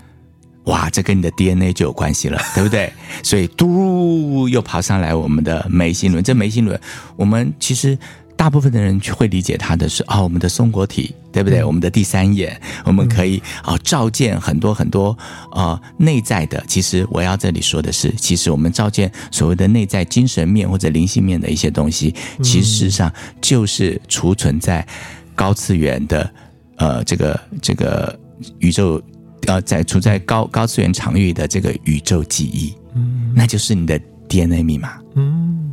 [0.64, 2.90] 哇，这跟你的 DNA 就有关系了， 对不对？
[3.22, 6.24] 所以嘟又跑上来我们的眉心轮。
[6.24, 6.81] 这眉心轮，
[7.16, 7.98] 我们其实
[8.35, 11.62] 大部分的人会理解它的是啊、哦，我们的松果体，对不对？
[11.62, 15.11] 我们的第三眼，我们可以啊、哦、照见很多很多
[15.50, 16.64] 啊、呃、内在的。
[16.66, 24.87] 其实我要这里说的是，其实我们照见所谓的内在精神面或者灵性面的一些东西，其实事实上就是储存在
[25.35, 26.31] 高次元的
[26.77, 28.18] 呃这个这个
[28.61, 29.03] 宇宙。
[29.47, 35.73] 呃，在处在高高次元场域的这个宇宙记忆，嗯，那就是你的 DNA 密码，嗯，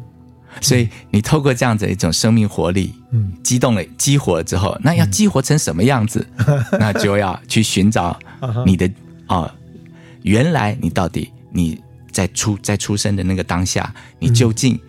[0.62, 6.26] 所以你透过这样子一种生命活力，嗯，激动了，激活了之后，那要激活成什么样子？
[6.48, 8.18] 嗯、 那就要去寻找
[8.66, 8.86] 你的
[9.28, 9.56] 啊、呃，
[10.24, 11.80] 原来你到底你
[12.12, 14.80] 在出在出生的那个当下，你究竟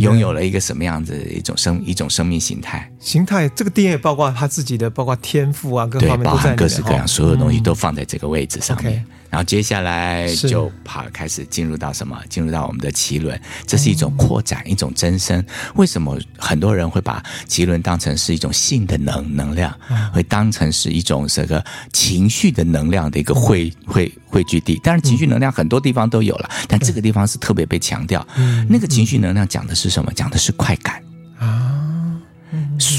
[0.00, 2.90] 拥有了一个什么样子的一种生一种生命形态？
[3.00, 8.94] 形态这个 DNA 包括他自己的，包括天赋啊，各方面对，包含各式各样，哦、所有东西都放在这个位置上面。
[8.94, 12.20] 嗯 okay 然后接下来就跑开始进入到什么？
[12.28, 15.42] 进入到我们的脐轮，这是一种扩展，一种增生。
[15.74, 19.74] 为什么很多人会把脐轮当成是一种性的能能量，
[20.12, 21.64] 会当成是一种这个
[21.94, 24.78] 情绪的能量的一个汇汇汇聚地？
[24.84, 28.26] 当然，情绪能量很多地方都有了，但这个地方是特别被强调。
[28.68, 30.12] 那个情绪能量讲的是什么？
[30.14, 31.11] 讲的是快感啊。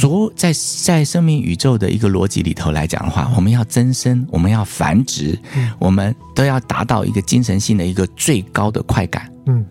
[0.04, 0.52] 所在
[0.84, 5.40] 在生命宇宙的一个逻辑里头来讲的话，我们要增生，我们要繁殖，
[5.80, 9.32] 我们都要达到一个精神性的一个最高的快感。
[9.46, 9.66] 嗯，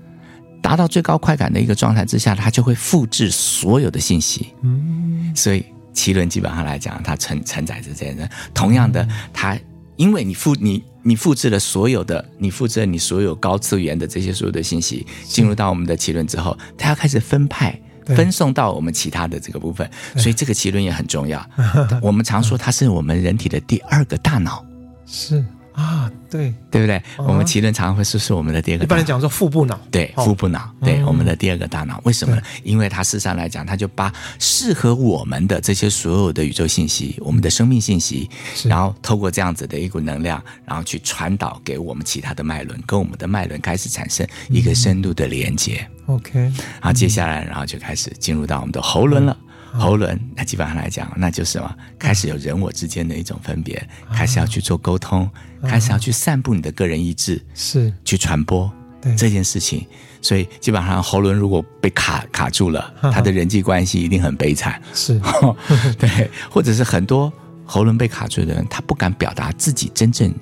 [0.63, 4.55] 达到最高快感的一个状态之下，它就会复制所有的信息。
[4.63, 8.31] 嗯，所以奇轮基本上来讲，它承承载着这样的。
[8.55, 9.55] 同样的，它
[9.97, 17.79] 因为你复你你复制了所有的，你复制了你所有高次元的这些所有的信息，进入到我们的奇轮之后，它要开始分派。
[18.07, 21.45] 分送到我们其他的这个部分，所以这个脐轮也很重要。
[22.03, 24.65] 我们常说它是我们人体的第二个大脑，
[25.07, 27.03] 是啊，对对不对？
[27.19, 28.87] 我们奇轮常常会说是我们的第二个大脑。
[28.87, 32.01] 一般来讲说腹部脑，对腹部脑，对我们的第二个大脑。
[32.05, 32.43] 为什么呢？
[32.63, 38.29] 因为它事实上来讲，它就把适合我们的这些所有的宇宙信息、我们的生命信息，
[38.65, 45.89] 然后透过这样子的一股能量，然后去传导给我们其他的脉轮，跟我们的脉轮开始产生一个深度的连接。
[46.07, 49.37] OK，然后接下来，然后就开始进入到我们的喉轮了。
[49.73, 51.77] 喉轮，那基本上来讲，那就是什么？
[51.99, 53.83] 开始有人我之间的一种分别，
[54.13, 55.29] 开始要去做沟通，
[55.63, 58.71] 开始要去散布你的个人意志，是去传播
[59.17, 59.87] 这件事情。
[60.21, 64.81] 所以基本上喉轮如果被卡卡住了，他的人际关系一定很悲惨。
[64.95, 65.21] 是，
[65.99, 67.33] 对，或者是很多
[67.65, 70.33] 喉轮被卡住的人，他不敢表达自己真正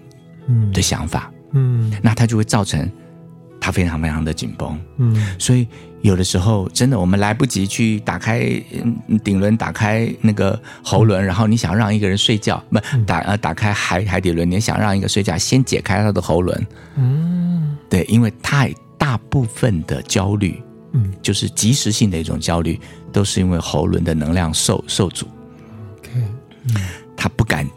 [0.73, 2.91] 的想法，嗯，那他就会造成。
[3.61, 5.69] 它非常非常的紧绷，嗯，所以
[6.01, 8.41] 有的时候真的我们来不及去打开
[9.23, 22.81] 顶轮，打开那个喉轮，然后你想让一个人睡觉，不打呃打开海海底轮，你想让一个睡觉，先解开他的喉轮，嗯，对，因为太大部分的焦虑，嗯，就是即时性的一种焦虑，
[23.13, 25.27] 都是因为喉轮的能量受受阻
[25.99, 26.11] ，OK，
[26.69, 26.75] 嗯，
[27.15, 27.69] 他不敢。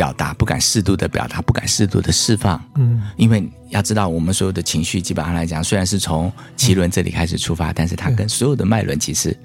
[0.00, 2.58] 表达不敢适度的表达，不敢适度的释放。
[2.76, 9.36] 嗯，因为要知道，我们所有的情绪，基本上来讲，虽然是从脐轮这里开始出发，嗯、但是它跟所有的脉轮其实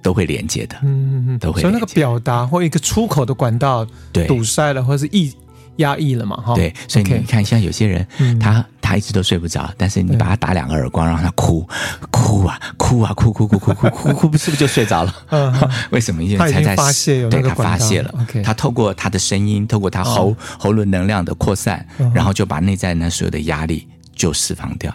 [0.00, 0.76] 都会连接的。
[0.84, 1.60] 嗯嗯嗯，都会。
[1.60, 3.84] 所以那个表达或一个出口的管道
[4.28, 5.34] 堵塞了，或者是抑
[5.78, 6.36] 压抑了嘛？
[6.36, 6.54] 哈。
[6.54, 8.64] 对，所以你看，像有些人，嗯、他。
[8.92, 11.66] 他一直都睡不着，但是你把他打两个耳光，让他哭，
[12.10, 15.14] 哭啊，哭啊，哭哭哭哭哭哭哭，是不是就睡着了？
[15.90, 16.22] 为什么？
[16.22, 18.12] 因为他已经发泄，对，他发泄了。
[18.44, 24.94] 他透过他的声音，透过他喉喉咙能量的扩散，然后就把内在那所有的压力就释放掉。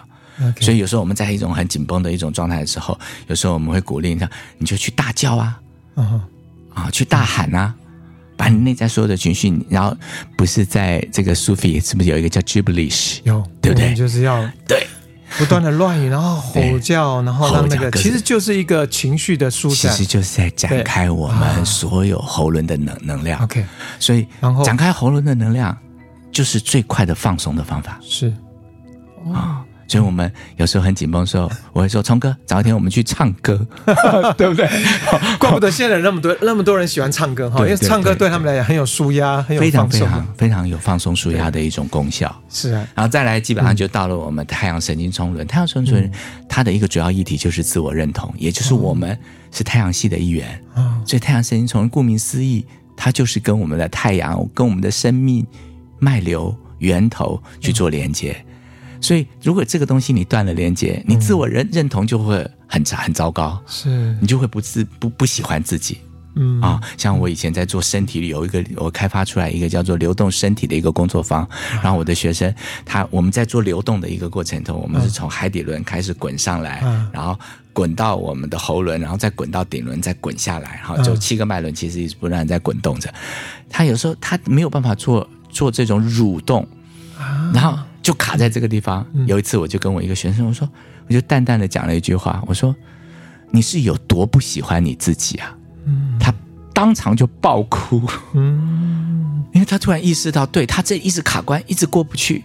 [0.60, 5.58] 所以有时候我们在一种很紧绷的一种状态的时候，有时候我们会鼓励他，你就去大叫啊，
[6.72, 7.74] 啊，去大喊啊。
[8.38, 9.94] 把你内在所有的情绪，然后
[10.36, 13.18] 不是在这个苏菲是不是有一个叫 Gibberish？
[13.24, 13.94] 有，对不对？
[13.94, 14.86] 就是要对
[15.36, 23.42] 不断的乱语，然后吼叫，然后让那个其实就是一个情绪的舒展，其实就是在展开我们所有喉轮的能能量。
[23.42, 23.66] OK，
[23.98, 25.76] 所以然后展开喉轮的能量
[26.30, 27.98] 就是最快的放松的方法。
[28.00, 28.32] 是
[29.34, 29.64] 啊。
[29.88, 33.66] 所以我们有时候很紧绷的时候，我会说：“聪哥，早一天我们去唱歌，
[34.36, 34.68] 对不对？”
[35.40, 42.34] 怪不得现在那么多 那么多人喜欢唱歌哈，因为唱歌对他们来讲很有舒压，很有非常非常非常有放松舒压的一种功效。
[42.50, 45.46] 是啊，然后再来，基本上就到了我们太阳神经丛轮。
[45.46, 46.12] 太阳神经丛轮
[46.48, 49.18] 它的一个主要议题就是自我认同，也就是我们
[49.50, 50.62] 是太阳系的一员。
[51.06, 52.62] 所以太阳神经丛轮顾名思义，
[52.94, 55.46] 它就是跟我们的太阳、跟我们的生命
[55.98, 58.36] 脉流源头去做连接。
[59.00, 64.16] 所以，如果这个东西你断了连接，你自我认认同就会很差很糟糕，是。
[64.20, 65.98] 你就会不自不不喜欢自己，
[66.34, 66.60] 嗯。
[66.60, 71.48] 啊，像我以前在做身体里有一个我开发出来一个叫做流动身体的一个工作坊，
[71.82, 72.52] 然后我的学生
[72.84, 76.82] 他我们在做流动的一个过程中，我们是从海底轮开始滚上来，
[77.12, 77.38] 然后
[77.72, 83.12] 滚到我们的喉轮，然后再滚到顶轮，再滚下来，然后就七个脉轮其实一直不断在滚动着，
[83.70, 86.66] 他有时候他没有办法做做这种蠕动，
[87.54, 87.78] 然后。
[88.08, 89.06] 就卡在这个地方。
[89.26, 90.66] 有一次，我就跟我一个学生我说，
[91.08, 92.74] 我就淡淡的讲了一句话，我说
[93.52, 95.54] ：“你是有多不喜欢你自己啊？”
[96.18, 96.32] 他
[96.72, 98.00] 当场就爆哭。
[98.32, 102.42] 嗯，因为他突然意识到，对，他这一直卡关，一直过不去，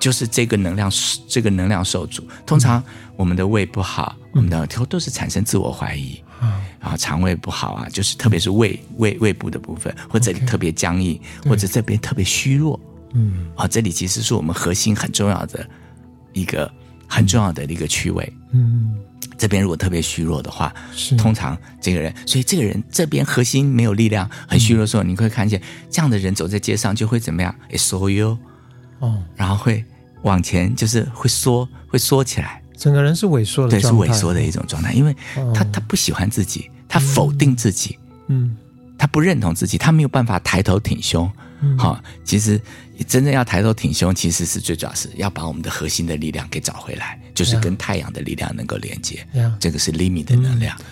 [0.00, 0.90] 就是这个能量，
[1.28, 2.26] 这个能量受阻。
[2.44, 2.82] 通常
[3.14, 6.20] 我们的胃不好，我们的头都是产生自我怀疑。
[6.80, 12.80] 然后肠胃不好啊，就是特别是胃胃胃部的部分，或者特别僵硬，或者这边特别虚弱。
[13.14, 15.66] 嗯，啊，这里其实是我们核心很重要的
[16.32, 16.70] 一个
[17.06, 18.32] 很重要的一个区位。
[18.52, 18.94] 嗯，
[19.38, 21.16] 这边如果特别虚弱的话，是。
[21.16, 27.54] 通常这个人，所以这个人这边核心没有力量，很虚弱的时候，嗯、你会看见这样的人走在街上就会怎么样？
[27.70, 28.36] 哎，缩腰
[28.98, 29.84] 哦，然后会
[30.22, 35.14] 往前，就是会缩，会缩起来，整个人是萎缩的，对，是萎缩的一种状态，因为
[35.54, 38.56] 他他不喜欢自己，他否定自己，嗯，
[38.98, 41.30] 他不认同自己，他没有办法抬头挺胸。
[41.78, 42.60] 好、嗯，其实
[43.08, 49.26] 真正要抬头挺胸，其实是最主要是要把我们的核心的力量给找回来，就是跟太阳的力量能够连接。
[49.58, 50.76] 这个是 Limi 的能量。
[50.78, 50.84] 嗯、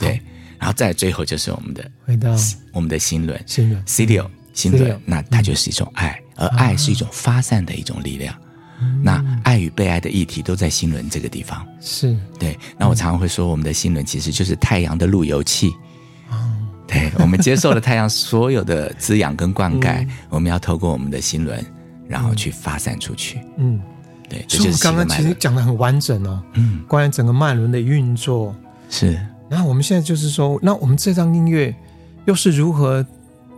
[0.00, 0.20] 对，
[0.58, 2.34] 然后再最后就是我们的回到
[2.72, 8.34] 我们的心轮，心轮 Celio 心轮，那它就是一种爱，嗯、而爱是一种发散的一种力量。
[8.80, 11.66] 嗯、那爱与被爱的议题都在心轮这个地方。
[11.80, 12.58] 是对。
[12.76, 15.72] 那我常常会说，我们的心轮其实就是太阳的路由器。
[16.88, 21.62] 对，我们接受了太阳所有的滋养跟灌溉，嗯、我们要透过我们的心轮，
[22.08, 23.40] 然后去发散出去。
[23.58, 23.78] 嗯，
[24.26, 26.42] 对，所以我刚刚其实讲的很完整哦。
[26.54, 28.56] 嗯，关于整个脉轮的运作
[28.88, 29.20] 是。
[29.50, 31.74] 然后我们现在就是说，那我们这张音乐
[32.24, 33.04] 又是如何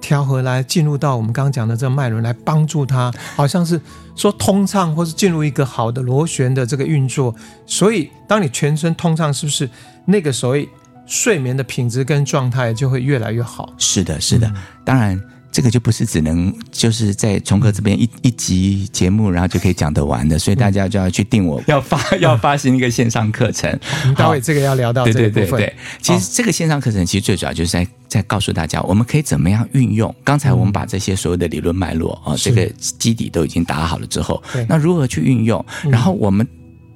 [0.00, 3.80] 调和来进入到我们刚刚讲的这个脉轮，来帮助它，好像是
[4.16, 7.32] 说通畅，或是进入一个好的螺旋的这个运作。
[7.64, 9.70] 所以，当你全身通畅，是不是
[10.04, 10.68] 那个所谓？
[11.10, 13.74] 睡眠的品质跟状态就会越来越好。
[13.76, 14.46] 是的，是的。
[14.46, 15.20] 嗯、当然，
[15.50, 20.38] 这个就不是只能就是在崇哥这边一一集节目，然后就可以讲得完的。
[20.38, 23.76] 所以大家就要去定我要发 要发行一个线上课程。
[24.16, 25.34] 待会这个要聊到这个部分。
[25.34, 25.76] 对对对对。
[26.00, 30.14] 其实这个线上课程其实最主要就是在在告诉大家，我们可以怎么样运用。
[30.22, 35.66] 刚才我们把这些所有的理论脉络啊，这个基底都已经打好了之后，那如何去运用？
[35.90, 36.46] 然后我们。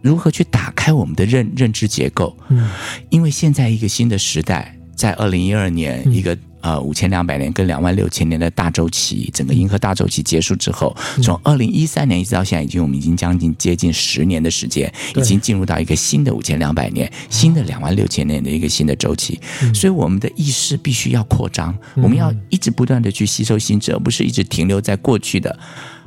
[0.05, 2.37] 如何去打开我们的认认知结构？
[2.51, 2.69] 嗯，
[3.09, 19.41] 因为现在一个新的时代，在二零一二年一个呃五千两百年跟两万六千年的大周期，整个银河大周期结束之后，从二零一三年一直到现在，已经我们已经将近接近十年的时间，已经进入到一个新的五千两百年、新的两万六千年的一个新的周期。
[19.73, 25.59] 所以我们的意识必须要扩张，我们要一直不断的去吸收新知，而不是一直停留在过去的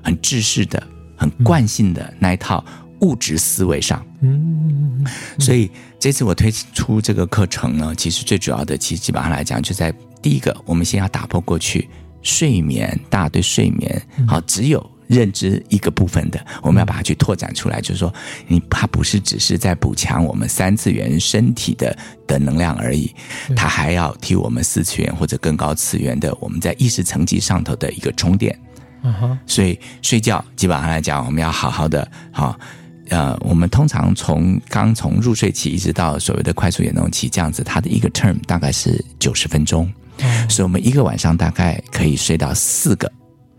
[0.03, 0.81] 很制式的、
[1.15, 2.63] 很惯性的那一套。
[3.01, 5.05] 物质思维上，嗯，
[5.39, 11.87] 所以这次我推出这个课程呢，其实最主要的，其实基本上来讲，就在第一个，我们先要打破过去
[12.21, 18.11] 睡眠，大家对睡眠好只有认知一个部分的，我们要把它去拓展出来，就是说，
[18.47, 23.13] 你它不是只是在补强我们三次元身体的的能量而已，
[23.55, 28.59] 它还要替我们四次元或者更高次元的我们在意识层级上头的一个充电。
[29.03, 32.59] 嗯哼，所以睡觉基本上来讲，我们要好好的好。
[33.09, 43.11] 呃，我们通常从刚从入睡期一直到所谓的快速眼动期这样子，它的一个 term 大概是九十分钟，嗯，所以我们一个晚上大概可以睡到四个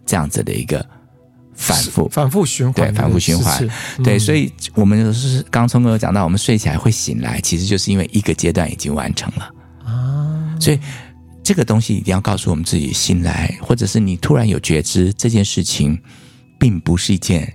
[0.05, 0.85] 这样子的一个
[1.55, 2.09] 反复。
[2.09, 9.51] 反复循环，对，反复循环，嗯，对，所以我们是刚聪哥有讲到，我们睡起来会醒来，其实就是因为一个阶段已经完成了。
[9.85, 10.79] 啊，所以
[11.43, 15.99] 这个东西一定要告诉我们自己，醒来或者是你突然有觉知这件事情，
[16.59, 17.51] 并不是一件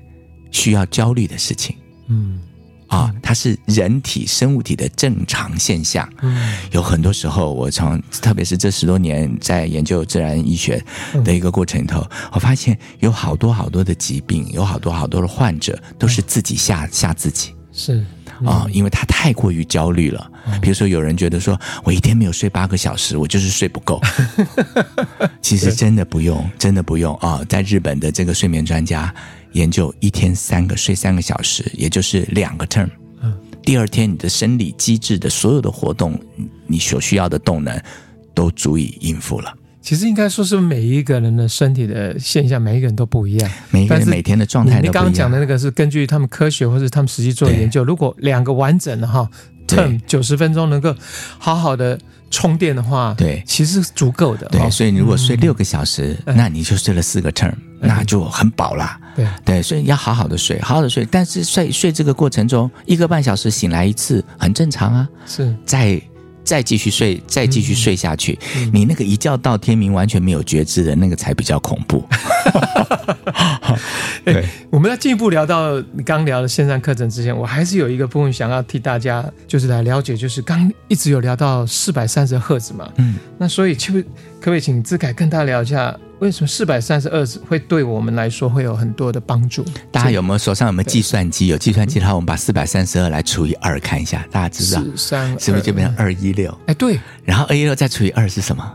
[0.50, 1.76] 需要焦虑的事情。
[2.14, 2.40] 嗯，
[2.88, 6.08] 啊，它是人体生物体的正常现象。
[6.22, 10.84] 嗯，有很多时候，我从特别是这十多年在研究自然医学
[11.26, 17.56] 的一个过程里头，嗯、我发现有好多好多的疾病，有好多好多的患者都是自己吓吓自己。
[17.76, 18.06] 是
[18.46, 20.30] 啊，因为他太过于焦虑了。
[20.62, 24.00] 比如说，有人觉得说我一天没有睡八个小时，我就是睡不够。
[25.42, 27.42] 其实真的不用，真的不用啊！
[27.50, 29.12] 在日本的这个睡眠专家。
[29.54, 32.90] 研究一天三个睡三个小时，也就是两个 term。
[33.22, 36.20] 嗯，第二天你的生理机制的所有的活动，
[36.68, 37.82] 你所需要的动能
[38.34, 39.54] 都足以应付了。
[39.82, 43.52] 其实应该说是每一个人的身体的现象，每一个人都不一样。
[43.70, 44.92] 每一个人每天的状态都不一样。
[44.92, 49.30] 你刚刚讲的那个是根据他们科学或者他们实际做的研究，如果两个完整的哈
[49.68, 50.96] term 九十分钟能够
[51.38, 52.00] 好好的。
[52.36, 54.48] 充电的话，对，其实足够的。
[54.48, 59.00] 对，所以你如果睡六个小时，嗯、那你就睡了四个 term，、嗯、那就很饱啦。
[59.16, 61.08] 对对，所以要好好的睡，好好的睡。
[61.10, 65.08] 但是睡睡这个过程中，一个半小时醒来一次，很正常啊。
[65.26, 66.02] 是，再
[66.44, 72.04] 再继续睡，再继续睡下去，嗯、你那个一觉到天明完全没有觉知的那个才比较恐怖。
[74.26, 84.02] 对、欸，我们要进一步聊到你刚聊的线上课程之前，我还是有一个部分想要替大家，就是来了解，就是刚一直有聊到四百三十赫兹嘛，嗯，那所以就可
[84.42, 89.66] 不可以请志凯跟大家聊一下，为什么四百三十二会对我们来说会有很多的帮助？
[89.92, 91.48] 大家有没有手上有没有计算机？
[91.48, 96.58] 有计算机的话，我们把四百三十二来除以二看一下，大家知道三是不是就变成二一六？
[96.68, 98.74] 哎，对，然后二一六再除以二是什么？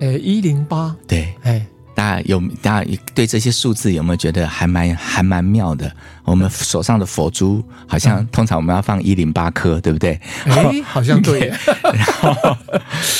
[0.00, 1.64] 哎，一零八，对，哎。
[1.96, 5.90] 大家有大家对这些数字有没有觉得还蛮还蛮妙的？
[6.24, 10.20] 我们手上的佛珠好像、嗯、通常我们要放一零八颗，对不对？
[10.44, 11.50] 哎，好像对。
[11.82, 12.54] 然后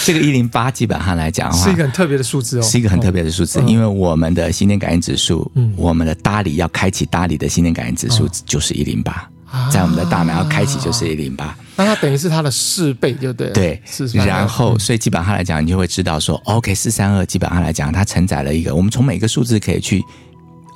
[0.04, 9.26] 这个一零八基本上来讲的话，是一个很特别的数字哦，是一个很特别的数字，哦、因为我们的心电感应指数，嗯，我们的搭理要开启搭理的心电感应指数就是一零八。
[9.70, 13.52] 在我们的大脑要开启就是一零八，那它等于是它的四倍，就对了。
[13.52, 13.82] 对，
[14.14, 20.02] 然后所以基本上来讲，你就会知道说，OK，四三二基本上来讲，它承载了一个，我们从每个数字可以去。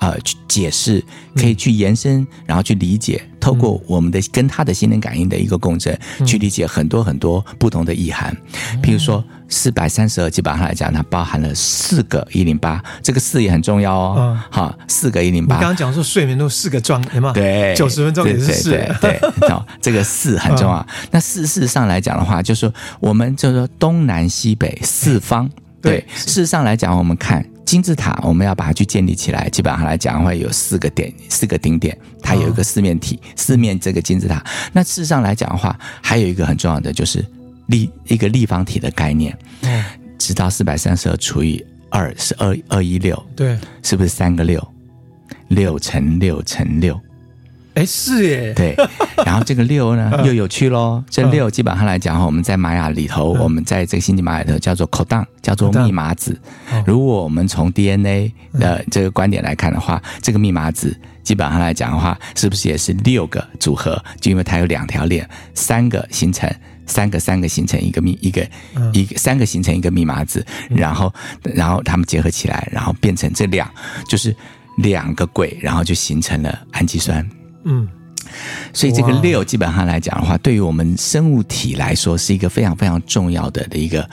[0.01, 1.05] 呃，去解释，
[1.37, 8.35] 可以去延伸，嗯、然后去理解，透过我们的跟他的心灵感应的一个共振，嗯、去理解很多很多不同的意涵。
[8.72, 14.40] 嗯、譬如说，四百三十二，基本上来讲，它包含了四个一零八，这个四也很重要哦。
[14.48, 15.57] 好、嗯，四个一零八。
[15.57, 17.32] 你刚刚讲说睡眠都四个状，有吗？
[17.34, 18.70] 对，九十分钟也是四。
[18.70, 20.78] 对，对，对，对，好，这个四很重要。
[20.78, 25.51] 嗯、那四事实上来讲的话，就是说我们就是说东南西北四方。
[25.82, 27.44] 对，对事实上来讲，我们看。
[27.66, 29.48] 金字塔，我们要把它去建立起来。
[29.48, 34.42] 基本上来讲的话，有四个点，四个顶点，它有一个四面体，哦、四面这个金字塔。
[34.72, 37.24] 那事实上来讲的话，还有一个很重要的就是
[37.71, 39.37] 立一个立方体的概念。
[39.62, 39.85] 嗯，
[40.18, 44.66] 直到四百三十二除以二是二二一六，对，是不是三个六？
[45.49, 47.01] 六乘六乘六。
[47.75, 48.75] 哎，是耶，对，
[49.25, 51.03] 然后这个六呢又有趣喽。
[51.09, 56.39] 这六基本上来讲哈，我们在玛雅里头，我们在这个星际玛雅里头叫做 codon，叫做密码子。
[56.85, 64.03] 如果我们从 DNA 的这个观点来看的话，这个密码子基本上来讲的话，是不是也是六个组合？
[64.21, 66.53] 就因为它有两条链，三个形成
[66.91, 68.47] 三个，三个形成一个密一个
[68.93, 71.12] 一个三个形成一个密码子，然后
[71.43, 73.70] 然后它们结合起来，然后变成这两
[74.09, 74.34] 就是
[74.78, 77.26] 两个轨，然后就形成了氨基酸。
[77.64, 77.88] 嗯，
[78.72, 84.11] 所以这个六基本上来讲的话，对于我们生物体来说是一个非常非常重要的的一个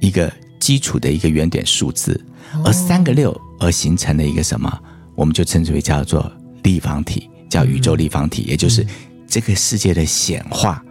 [0.00, 2.18] 一个基础的一个原点数字，
[2.64, 4.78] 而三个六而形成的一个什么，
[5.14, 6.30] 我们就称之为叫做
[6.62, 8.86] 立方体，叫宇宙立方体，也就是
[9.26, 10.82] 这个世界的显化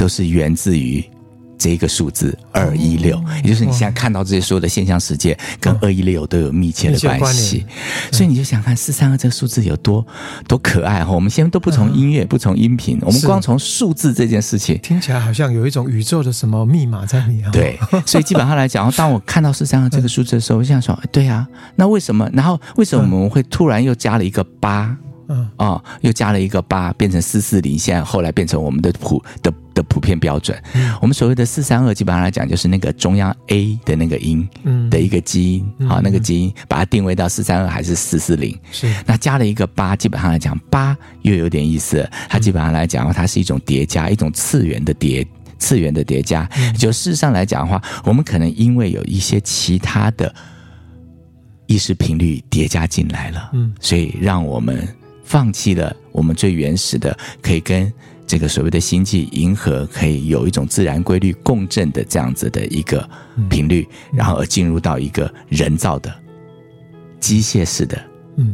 [0.00, 1.04] 都是源自于。
[1.62, 7.66] 这个数字二一六，也就是你现在看到这些所有的现象世界，跟二一六都有密切的关系。
[8.10, 10.02] 所以你就想看四三二这个数字有多
[10.48, 11.12] 多可爱哈。
[11.12, 17.50] 我们先都不从音乐，不从音频，我们光从数字这件事情，听起来好像有一种宇宙的什么密码在里啊。
[17.52, 21.46] 对，所以基本上来讲， 当我看到四三二这个数字的时候，我想说，对啊，
[21.76, 22.26] 那为什么？
[22.32, 24.86] 然后为什么我们会突然又加了一个八？
[24.86, 25.09] 嗯
[25.56, 30.60] 哦，又加了一个八，变成四四零，现在后来变成我们的普的的普遍标准。
[30.74, 38.58] 嗯，我们所谓的四三二，基本上来讲就是那个中央 A 的那个音，嗯，的一个基因，好、嗯，那个基因把它定位到四三二还是四四零？
[38.72, 42.08] 是，那加了一个八，基本上来讲八又有点意思。
[42.28, 45.26] 它基本上来讲，它是一种叠加，一种次元的叠，
[45.58, 46.48] 次元的叠加。
[46.56, 50.34] 嗯、就事实上来讲的话，我们可能因为有一些其他的
[51.66, 54.88] 意识频率叠加进来了，嗯，所以让我们。
[55.30, 57.90] 放弃了我们最原始的，可以跟
[58.26, 63.08] 这个所谓的星际银河可以有一种自然规律共振的这样子的一个
[63.48, 66.12] 频率，嗯、然后而进入到一个人造的
[67.20, 67.96] 机械式的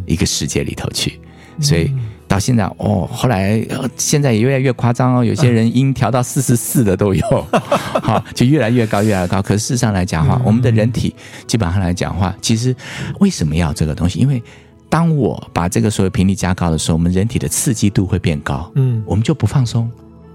[0.05, 1.19] 一个世界里头去。
[1.57, 1.91] 嗯、所以
[2.29, 3.67] 到现在哦，后来
[3.97, 7.47] 现在也越来越夸张哦，有些人音调到四十四的都有，
[8.05, 9.41] 好，就越来越高，越来越高。
[9.41, 11.17] 可是事实上来讲的话，我们的人体
[11.47, 12.77] 基本上来讲的话，其实
[13.19, 14.19] 为什么要这个东西？
[14.19, 14.43] 因为
[14.89, 19.91] 当我把这个所有频率加高的时候，我们人体的刺激度会变高，嗯，我们就不放松，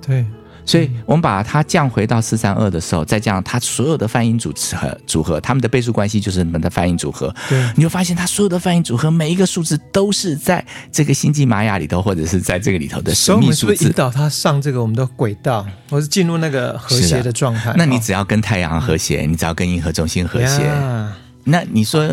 [0.05, 0.25] 对，
[0.65, 17.73] 所以我们把它降回到四三二的时候，再这样，它所有的泛音组合组合，它们的倍数关系就是你们的泛音组合，对，你会发现它所有的泛音组合每一个数字都是在这个星际玛雅里头，或者是在这个里头的神秘数字，所以我们是引导它上这个我们的轨道，或是进入那个和谐的状态？
[17.77, 21.11] 那你只要跟太阳和谐，嗯、你只要跟银河中心和谐，呀
[21.45, 22.05] 那你说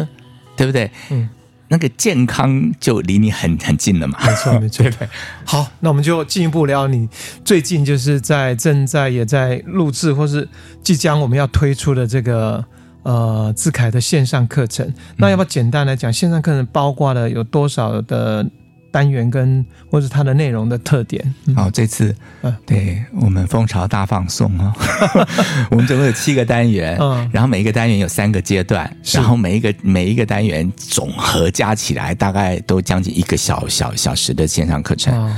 [0.57, 0.91] 对不对？
[1.11, 1.29] 嗯。
[1.69, 4.19] 那个健康就离你很很近了嘛？
[4.25, 4.83] 没错， 没错。
[4.83, 5.09] 对对。
[5.45, 7.09] 好，那我们就进一步聊你
[7.45, 10.49] 最近就是在正在也在录制，或是
[10.83, 12.65] 即将我们要推出的这个
[13.03, 14.93] 呃智凯的线上课程。
[15.17, 18.47] 那要不要简单来讲，线上课程包括了有多少的？
[18.91, 21.35] 单元跟或者它的内容的特点。
[21.55, 24.75] 好，这次，嗯，对我们蜂巢大放送啊，
[25.71, 35.37] 我们总共有七个单元，嗯，然后每一个单元有三个阶段，然后每一个每一个单元总和加起来大概都将近一个小小小时的线上课程，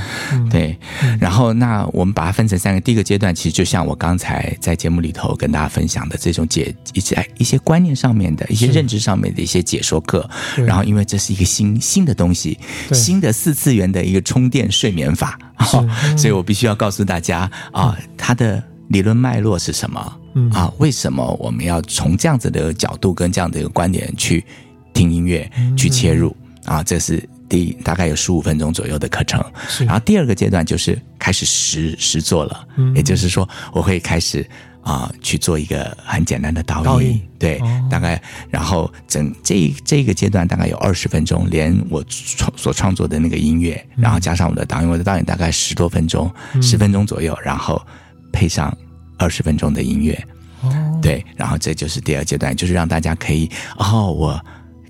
[0.48, 0.78] 对，
[1.18, 12.56] 然后那我们把它分成三个，第一个阶段其实就像我刚才在节目里头跟大家分享的这种解一些一些观念上面的一些认知上面的一些解说课，然后因为这是一个新新的东西，
[12.92, 13.34] 新的。
[13.40, 15.38] 四次元的一个充电睡眠法，
[15.72, 15.88] 嗯、
[16.18, 20.16] 所以我必须要告诉大家啊，它的理论脉络是什么？
[20.34, 24.44] 嗯、啊，为什么我们要从这样子的角度跟这样的一个观点去
[24.92, 26.36] 听音乐去切入、
[26.66, 29.42] 嗯、啊，这是第一大概有十五分钟左右的课程。
[29.86, 34.46] 然后第二个阶段就是开始实实做了，嗯、也就是说我会开始。
[34.82, 47.80] 啊，去做一个很简单的导引，对，哦、大概然后整这这一个阶段大概有二十分钟，连我创所创作的那个音乐，嗯、然后加上我的导引，我的导引大概十多分钟，十、嗯、分钟左右，然后
[48.32, 48.74] 配上
[49.18, 50.26] 二十分钟的音乐，
[50.62, 54.40] 哦，对，然后这就是第二阶段，就是让大家可以哦，我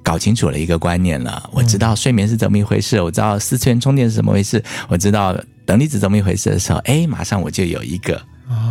[0.04, 5.36] 搞清楚了一个观念了，我知道睡眠是怎么一回事，我知道四次元充电是怎么回事，我知道
[5.66, 8.22] 等离子怎么一回事的时候，哎，马上我就有一个。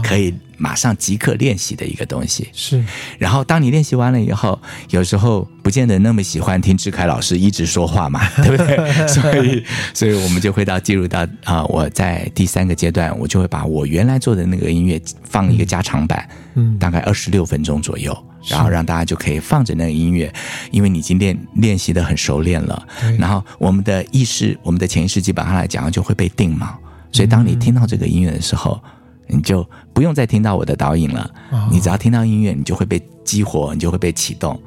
[0.03, 2.49] 可以马上即刻练习的一个东西。
[2.53, 2.83] 是，
[3.17, 4.59] 然后当你练习完了以后，
[4.89, 9.07] 有时候不见得那么喜欢听志凯老师一直说话嘛， 对不对？
[9.07, 9.63] 所以，
[9.93, 18.15] 所以我们就会到进入到啊，我在第三个阶段，我就会把我原来做的那个音乐放一个加长版，嗯，大概二十六分钟左右，
[18.47, 20.31] 然后让大家就可以放着那个音乐，
[20.71, 26.77] 因为你已经练练习的很熟练了，然后我们的意识，我们的潜意识基本上来讲就会被定嘛，
[27.11, 28.81] 所以当你听到这个音乐的时候。
[29.29, 31.29] 你就不用再听到我的导引了，
[31.71, 34.59] 你只要听到音乐，你就会被激活，你就会被启动，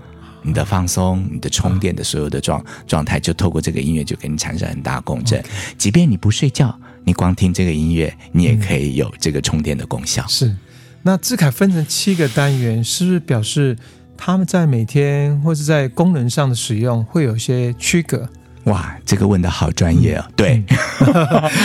[0.42, 5.42] 你的放松、你的充电的所有的状状态，就透过这个音乐就给你产生很大共振。
[5.76, 10.24] 即便你不睡觉，你光听这个音乐，你也可以有这个充电的功效。
[10.28, 10.56] 是，
[11.02, 13.76] 那志凯分成七个单元，是不是表示
[14.16, 18.28] 他们在每天或是在功能上的使用会有些区隔？
[18.64, 20.24] 哇，这个问的好专业哦！
[20.36, 20.62] 对，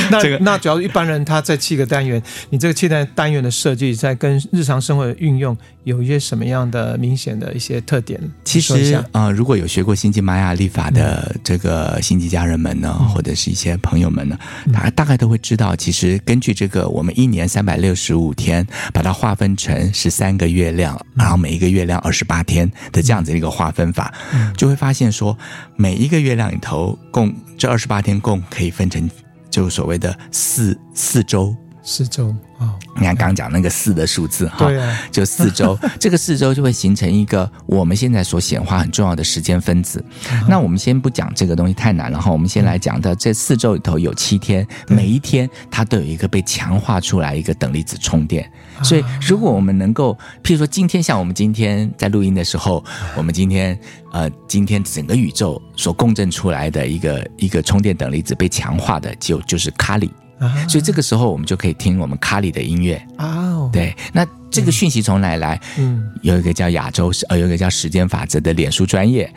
[0.10, 5.56] 那这个那主要一般人他在七个单元，你这个七单单元的设计，在跟日常生活的运用
[5.88, 8.20] 有一些什么样的明显的一些特点？
[8.44, 14.38] 其实啊、呃，如果有学过星际玛雅历法的这个星际家人们呢，嗯、或者是一些朋友们呢，
[14.74, 24.14] 大大概都会知道，其实根据这个我们一年三百六十五天，把它划分成十三个月亮，然后每一个月亮二十八天的这样子一个划分法，
[24.58, 25.38] 就会发现说，
[25.78, 26.98] 每一个月亮里头。
[27.12, 29.10] 共这二十八天共可以分成，
[29.50, 31.56] 就所谓的四四周，
[31.88, 32.28] 四周
[32.60, 32.68] 啊。
[32.68, 40.04] 哦、你看刚刚讲那个四的数字哈，对啊，就四周， 这个四周就会形成一个我们现在所显化很重要的时间分子。
[40.32, 48.52] 嗯、那我们先不讲这个东西太难了哈，我们先来讲到这四周里头有七天，每一天它都有一个被强化出来一个等离子充电。
[48.84, 50.14] 所以如果我们能够，
[50.44, 52.84] 譬如说今天像我们今天在录音的时候，
[53.16, 53.80] 我们今天
[54.12, 60.12] 呃今天整个宇宙所共振出来的一个一个充电等离子被强化的就就是卡里。
[60.70, 63.70] 所以这个时候，我们就可以听我们卡里的音乐哦。
[63.74, 65.60] 对，那这个讯息从哪来？
[65.78, 69.32] 嗯，有一个叫亚洲，呃，有一个叫时间法则的脸书专业，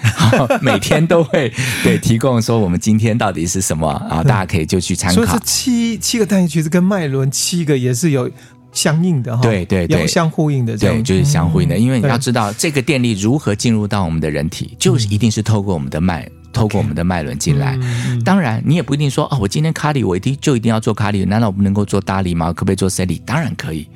[0.60, 4.22] 每天都会对提供说我们今天到底是什么啊？
[4.22, 5.14] 大家可以就去参考。
[5.14, 8.30] 所以这七七个单元其实跟脉轮七个也是有
[8.72, 9.42] 相应的哈。
[9.42, 10.76] 对对对，相呼应的。
[10.76, 16.28] 对，就是相呼应的，因为你要知道这个电力如何进入到我们的人体，就是一定是透过我们的脉。
[16.52, 17.78] 透过我们的脉轮进来，
[18.24, 22.52] 当然你也不一定说啊，我今天卡里我一定就一定要做卡里，难道我不能够做大里吗？
[22.52, 23.20] 可不可以做 C 里？
[23.24, 23.88] 当然可以。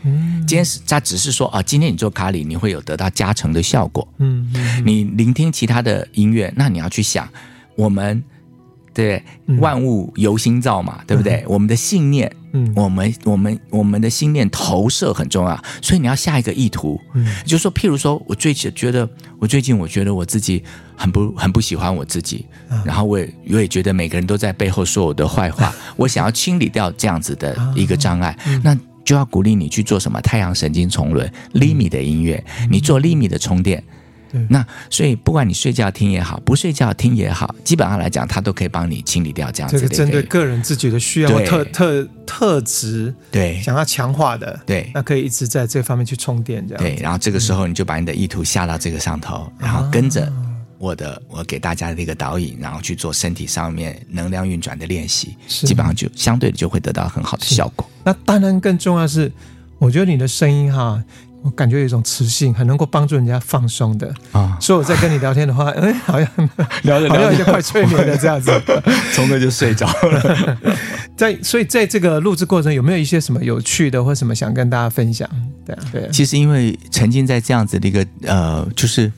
[0.47, 4.07] 今天是他只是说啊，今天你做卡里，你会有得到加成的效果。
[4.19, 4.53] 嗯，
[4.85, 7.29] 你聆听其他的音乐，那你要去想
[7.77, 8.23] 我们。
[8.95, 9.23] 对，
[9.59, 11.41] 万物由心造嘛，嗯、对不对？
[11.41, 19.07] 嗯、我们的信念，嗯，我们我们我们的心念投射很重要，所以你要下一个意图，嗯，就是说，譬如说，我最近觉得，
[19.41, 20.63] 我最近我觉得我自己
[20.97, 30.21] 很不很不喜欢我自己，嗯、然后我也我也觉得每个人都在背后说我的坏话，嗯、 我想要清理掉这样子的一个障碍，嗯、那就要鼓励你去做什么？
[30.21, 33.83] 太阳神经丛轮，厘米的音乐，你做厘米的充电。
[34.49, 39.83] 那所以，不管你睡觉听也好，不睡觉听也好，基本上来讲，它都可以帮你清理掉这样子的。
[39.83, 46.83] 这个针对个人自己的需要特，特特特质，对，想要强化的，对，那可以一直在这方面去充电，这样。
[46.83, 50.33] 对，然后这个时候你就把你的意图下到这个上头，嗯、然后跟着
[50.79, 57.89] 我的我给大家的一个导引，然后去做身体上面能量运转的练习，基本上就相对的就会得到很好的效果。
[58.05, 59.31] 那当然更重要的是，
[59.79, 61.03] 我觉得你的声音哈。
[61.45, 64.57] 我感觉有一种磁性，很能够帮助人家放松的啊。
[64.59, 66.27] 所以我在跟你聊天的话， 哎，好像
[66.85, 68.51] 聊着聊着就快睡眠了这样子，
[69.13, 70.59] 聪哥就睡着了。
[71.19, 75.29] 在所以在这个录制过程，有没有一些什么有趣的或什么想跟大家分享？
[75.67, 76.09] 对啊，对啊。
[76.11, 79.13] 其实因为沉浸在这样子的一个呃，就是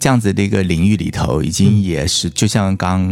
[0.00, 3.06] 这样子的一个领域里头，已经也是、嗯、就像刚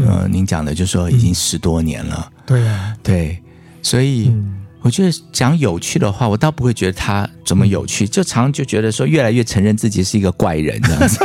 [0.00, 2.32] 呃您讲的，就是说已经十多年了。
[2.32, 3.42] 嗯、对啊，对，
[3.82, 4.28] 所以。
[4.28, 11.18] 嗯我觉得讲有趣的话，我倒不会觉得他怎么有趣，就常就觉得说越来越承认自己是一个怪人这样子，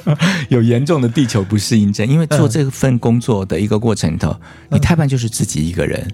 [0.48, 2.08] 有严重的地球不适应症。
[2.08, 4.34] 因为做这份工作的一个过程里头，
[4.70, 6.10] 你太半就是自己一个人，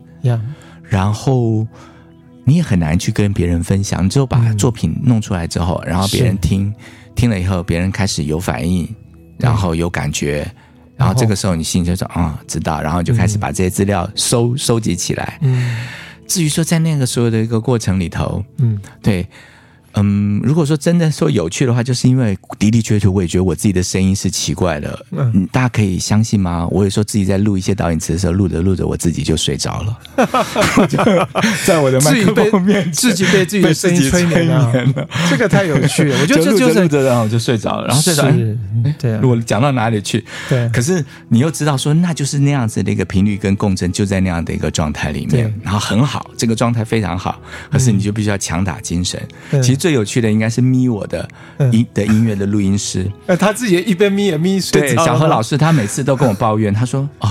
[0.83, 1.65] 然后
[2.43, 4.05] 你也很难去跟别人分享。
[4.05, 6.75] 你只有把作品弄出来之后，然后别人听
[7.15, 8.93] 听了以后，别人开始有反应，
[9.39, 10.51] 然后有感觉，
[10.97, 15.39] 然后这个时候你心里就说啊、哦，知道，然后就开始把这些资料收收集起来。
[15.43, 15.79] 嗯，
[16.29, 19.27] 至于说在那个所有的一个过程里头，嗯，对。
[20.03, 25.07] 嗯，如果说真的说有趣的话，就是因为的的确确，我也觉得我自己的声音是奇怪的。
[25.11, 26.67] 嗯，大家可以相信吗？
[26.71, 29.99] 我有时候自己在录一些导演词的时候，录着录着，我自己就睡着了。
[31.67, 34.73] 在我的麦克风面前自己被自己的声音催眠了，
[35.29, 36.19] 这个太有趣了。
[36.21, 38.25] 我觉得就就是录着，然后就睡着了，然后睡着。
[38.99, 40.25] 对，我讲到哪里去？
[40.49, 40.69] 对。
[40.69, 47.41] 可是你又知道说，那就是那样子的一个频率跟共振，就在那样的一个状态里面，然后很好，这个状态非常好。
[47.71, 49.21] 可是你就必须要强打精神。
[49.51, 49.88] 其实。
[49.88, 51.29] 最有趣的应该是咪我的
[51.73, 54.81] 音的音乐的录音师， 呃，他自己一边咪也咪睡。
[54.81, 57.31] 对，小何老师他每次都跟我抱怨，他说啊、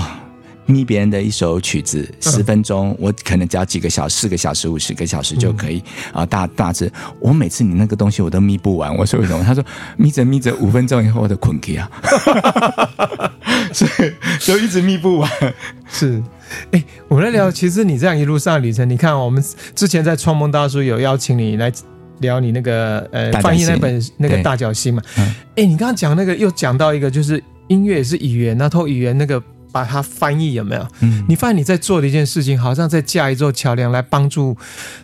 [0.66, 5.82] 咪别人的一首曲子十分钟，我可能只要几个小时，四个小时、五十个小时就可以
[6.12, 6.90] 啊，大大致。
[7.20, 9.42] 我每次你那个东西我都咪不完，我说为什么？
[9.44, 9.64] 他说
[9.96, 11.90] 咪着咪着五分钟以后我就困去啊，
[13.72, 15.30] 所以就一直咪不完。
[15.90, 16.22] 是，
[16.72, 19.42] 哎，我们来聊，其实你这样一路上旅程，你看我们
[19.74, 21.72] 之前在创梦大叔有邀请你来。
[22.20, 29.42] 聊你那个呃翻译那本那个大角星嘛，哎、欸，你刚刚讲那个又讲到一个，就是音乐也是语言，那透过语言那个
[29.72, 30.86] 把它翻译有没有？
[31.00, 34.56] 嗯，你发现你在做的一件事情，好像在架一座桥梁来帮助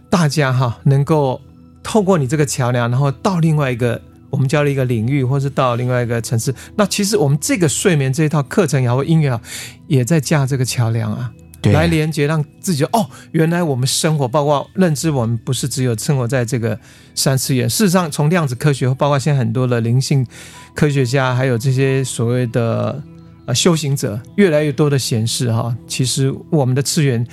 [0.08, 1.40] 大家哈，能够
[1.82, 4.00] 透过你这个桥梁，然后到另外一个
[4.30, 6.54] 我们教了一个领域，或是到另外一个城市。
[6.76, 9.40] 那其实我们这个睡眠这一套课程也好，音乐好，
[9.86, 11.30] 也在架这个桥梁啊。
[11.72, 16.78] 来连接，让自己哦，原来我们生活，包括认知，我们不是只有生活在这个
[17.14, 17.68] 三次元。
[17.68, 20.26] 事实上，从量子科学，包括现在很多的灵性
[20.74, 23.02] 科学家，还有这些所谓的
[23.46, 27.24] 呃修行者，越来越多的显示哈，其实我们的次元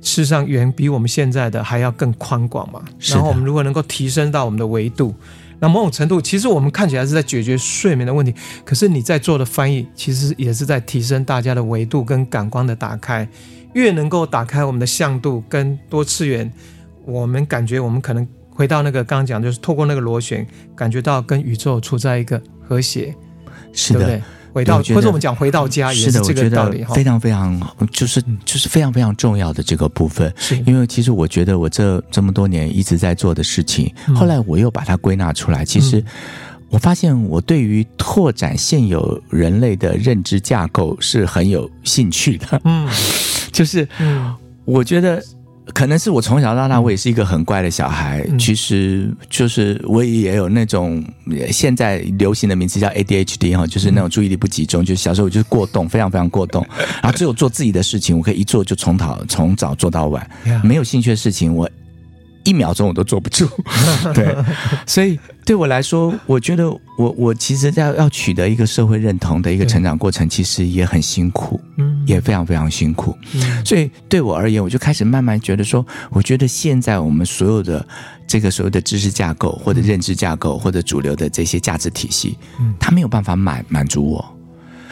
[0.00, 2.82] 事实上远比我们现在的还要更宽广嘛。
[3.00, 5.14] 然后我们如果能够提升到我们的维度，
[5.58, 13.26] 那某种程度，其实我们看起来是在解决睡眠的问题，可是你在做的翻译，其实也是在提升大家的维度跟感官的打开。
[13.74, 16.50] 越能够打开我们的向度跟多次元，
[17.04, 23.14] 我们感觉我们可能回到那个刚刚讲，就是透过那个螺旋，感觉到跟宇宙处在一个和谐，
[23.72, 24.22] 是的，对对？
[24.52, 27.60] 回到或者我们讲回到家也是这个道理，非常非常
[27.90, 30.32] 就是就是非常非常重要的这个部分。
[30.36, 30.56] 是。
[30.66, 36.02] 因为其实我觉得我这这么多年一直在做的事情，后来我又把它归纳出来，其实。
[36.68, 42.60] 我发现我对于拓展现有人类的认知架构是很有兴趣的。
[42.64, 42.88] 嗯，
[43.56, 43.88] 就是，
[44.66, 45.22] 我觉得
[45.72, 48.22] 可能是我从小到大我也是一个很乖的小孩。
[48.38, 51.02] 其实就是我也有那种
[51.50, 54.84] 现在流行的名字叫 ADHD 哈，就是那种注意力不集中。
[54.84, 56.64] 就是小时候我就是过动，非常非常过动。
[57.02, 60.30] 然后只有做自己的事情，我可以一做就从早从早做到晚。
[60.62, 61.68] 没有兴趣的事情，我。
[62.46, 63.46] 一秒钟我都坐不住，
[64.14, 64.34] 对，
[64.86, 77.84] 所以对我来说，我觉得我我其实要要取得一个社会认同的一个成长过程，其实也很辛苦，嗯，也非常非常辛苦，嗯，所以对我而言，我就开始慢慢觉得说，我觉得现在我们所有的
[78.28, 84.24] 这个所有的知识架构或者认知架构或者主流的这些价值体系，嗯，它没有办法满满足我，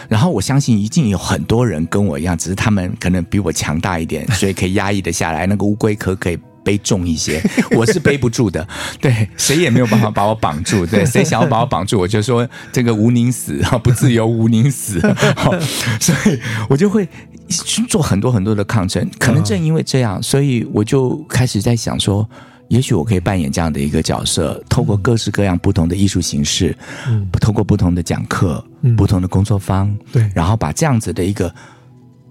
[0.08, 6.38] 然后我相信一定有很多人跟我一样，只是他们可能比我强大一点， 所以可以压抑的下来，那个乌龟壳可以。
[6.64, 7.40] 背重一些，
[7.76, 8.66] 我是背不住的。
[9.00, 10.86] 对，谁也没有办法把我绑住。
[10.86, 14.98] 对， 谁想要把我绑住，我就说这个无宁死啊， 不自由无宁死。
[15.36, 15.52] 好，
[16.00, 17.06] 所以我就会
[17.48, 19.08] 去做很多很多的抗争。
[19.18, 22.26] 可能正因为这样，所以我就开始在想说，
[22.68, 31.54] 也许我可以扮演这样的一个角色，透过各式各样不同的艺术形式，嗯，透过不同的讲课，嗯，不同的工作坊，对，然后把这样子的一个。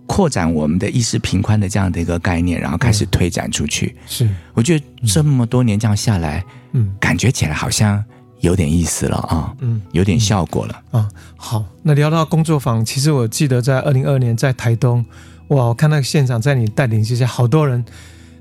[0.05, 3.95] 扩展我们的意识平宽的这样的一个概念，然后开始推展出去。
[4.05, 6.43] 是，我觉得这么多年这样下来，
[6.73, 8.03] 嗯，感觉起来好像
[8.41, 11.09] 有点意思了啊，嗯，有点效果了啊。
[11.37, 15.05] 好，那聊到工作坊，其实我记得在二零二二年在台东，
[15.47, 17.83] 哇，我看那个现场，在你带领之下，好多人。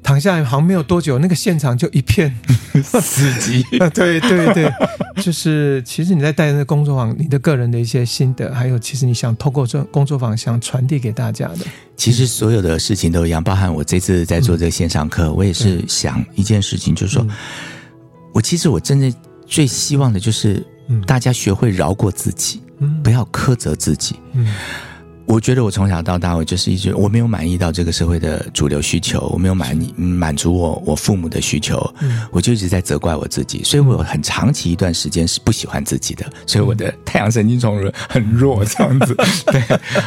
[0.03, 2.35] 躺下来好像没有多久，那个现场就一片
[2.83, 3.63] 死寂。
[3.91, 4.73] 对 对对，
[5.23, 11.59] 就是其实你在带那个工作坊，你的个人的一些心得，还有其实你想透过这工作坊想传递给大家的。
[11.97, 17.31] 其实所有的事情都一样，包含我这次在做这个线上课，嗯、我也是想一件事情，就是说，嗯、
[18.33, 19.15] 我其实我真的
[19.47, 20.67] 最希望的就是
[21.07, 24.17] 大家学会饶过自己，嗯、不要苛责自己。
[24.33, 24.53] 嗯
[25.33, 31.83] 我觉得我从小到大，我就是一直我没有满意到这个社会的主流需求，我没有满满足我我父母的需求，
[32.31, 39.17] 我就一直在责怪我自己，所以我有很长期一段时间是不喜欢自己的，所以我的太阳神经丛很弱，这样子，
[39.51, 39.63] 对，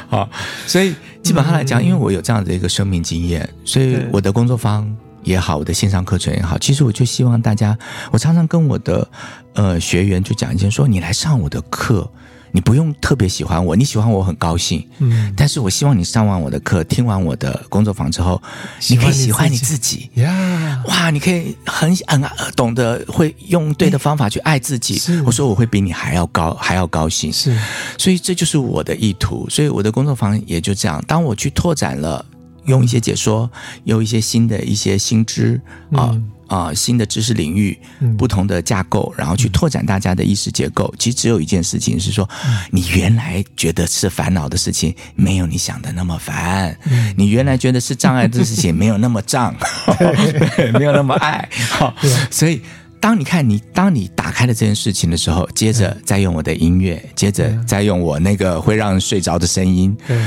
[0.07, 0.29] 好，
[0.67, 4.87] 所以基本上来讲，因为我有这样的一个生命经验，所以我的工作坊
[5.23, 7.75] 也好，我的线上课程也好，其实我就希望大家，
[8.11, 9.09] 我常常跟我的
[9.53, 12.07] 呃学员就讲一件说，你来上我的课。
[12.55, 14.81] 你不用特别喜欢我，你喜欢我很高兴。
[14.99, 18.41] 嗯，但是我希望你上完我的课，听完我的工作坊之后，
[18.89, 20.09] 你可以喜欢你自己。
[20.13, 22.23] 呀，哇，你可以很很
[22.55, 25.01] 懂得会用对的方法去爱自己。
[25.25, 27.33] 我说我会比你还要高，还要高兴。
[27.33, 27.59] 是，
[27.97, 29.45] 所以这就是我的意图。
[29.49, 31.03] 所以我的工作坊也就这样。
[31.05, 32.25] 当我去拓展了，
[32.65, 33.49] 用一些解说，
[33.85, 35.59] 用一些新的一些新知
[35.91, 36.11] 啊。
[36.13, 36.31] 嗯。
[36.47, 37.75] 啊、呃，新的知识领域，
[38.19, 40.93] 不同的架构，然后去拓展大家的意识结构。
[40.99, 42.29] 其实只有一件事情是说，
[42.69, 46.71] 你原来觉得是烦恼的事情，没有你想的那么烦；
[47.17, 49.55] 你原来觉得是障碍的事情，没有那么障，
[50.77, 51.49] 没有那么爱。
[51.67, 51.91] 好，
[52.29, 52.61] 所以
[52.99, 59.97] 当你看你，当你打开了这件事情的时候，接着再用我的音乐，接着再用我那个会让人睡着的声音。
[60.07, 60.23] 对，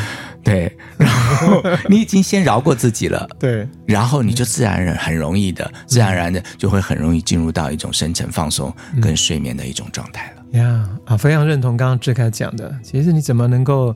[0.96, 10.58] 然后你已经先饶过自己了， 对，然后你就自然而然很容易的，嗯、自然而然的就会很容易进入到一种深层放松跟睡眠的一种状态了。
[10.58, 12.74] 呀、嗯，啊，非常认同刚刚志凯讲的。
[12.82, 13.94] 其实你怎么能够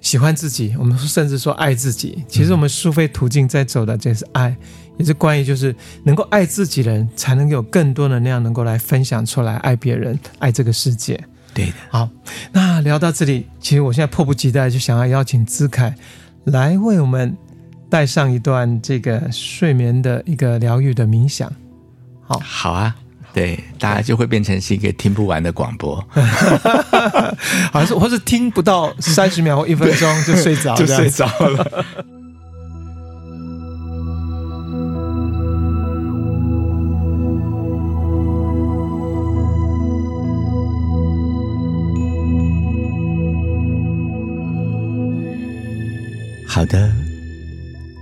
[0.00, 0.74] 喜欢自己？
[0.78, 2.24] 我们甚至说爱自己。
[2.28, 4.56] 其实我们苏菲途径在走的，这是爱，
[4.96, 5.74] 也是关于就是
[6.04, 11.20] 能够爱自己的人，才能有更多能量能够来分享出来，爱别人，爱这个世界。
[11.52, 12.08] 对的，好，
[12.52, 15.94] 那聊到这里，其实我现在迫不及待就想要邀请姿凯
[16.44, 17.36] 来为我们
[17.88, 21.52] 带上一段这个睡眠的一个疗愈的冥想。
[22.26, 22.94] 好，好啊，
[23.32, 25.96] 对，大家就会变成是一个听不完的广播，
[27.72, 31.84] 好像是或是听不到三十秒或一分钟就睡着， 就睡着了。
[46.52, 46.92] 好的，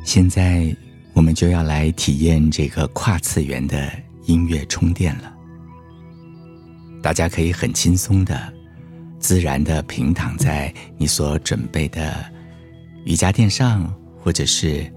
[0.04, 0.74] 现在
[1.12, 3.92] 我们就要来体验这个跨次元的
[4.24, 5.36] 音乐充电了。
[7.02, 8.50] 大家可以很轻松的、
[9.20, 12.24] 自然的平躺在你所准备的
[13.04, 14.90] 瑜伽垫上，或者是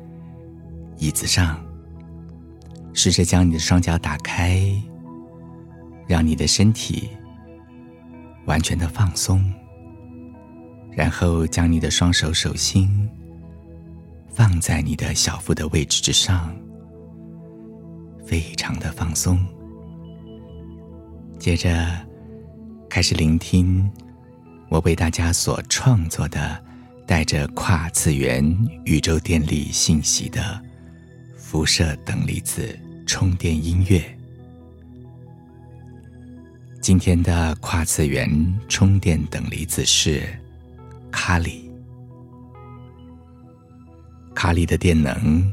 [0.98, 1.62] 椅子上，
[2.94, 4.64] 试着将你的双脚打开，
[6.08, 7.10] 让你的身体
[8.46, 9.44] 完全的放松，
[10.94, 12.90] 然后将你的双手手心。
[14.34, 16.56] 放在你的小腹的位置之上，
[18.26, 19.46] 非常的放松。
[21.40, 21.88] 接着
[22.90, 23.90] 开始聆听
[24.70, 26.64] 我为大家所创作的
[27.08, 28.46] 带着跨次元
[28.86, 30.62] 宇宙电力信息的
[31.36, 32.78] 辐射等离子
[33.08, 34.04] 充电音乐。
[36.80, 40.24] 今天的跨次元充电等离子是
[41.12, 41.71] 卡里。
[44.34, 45.52] 卡里的电能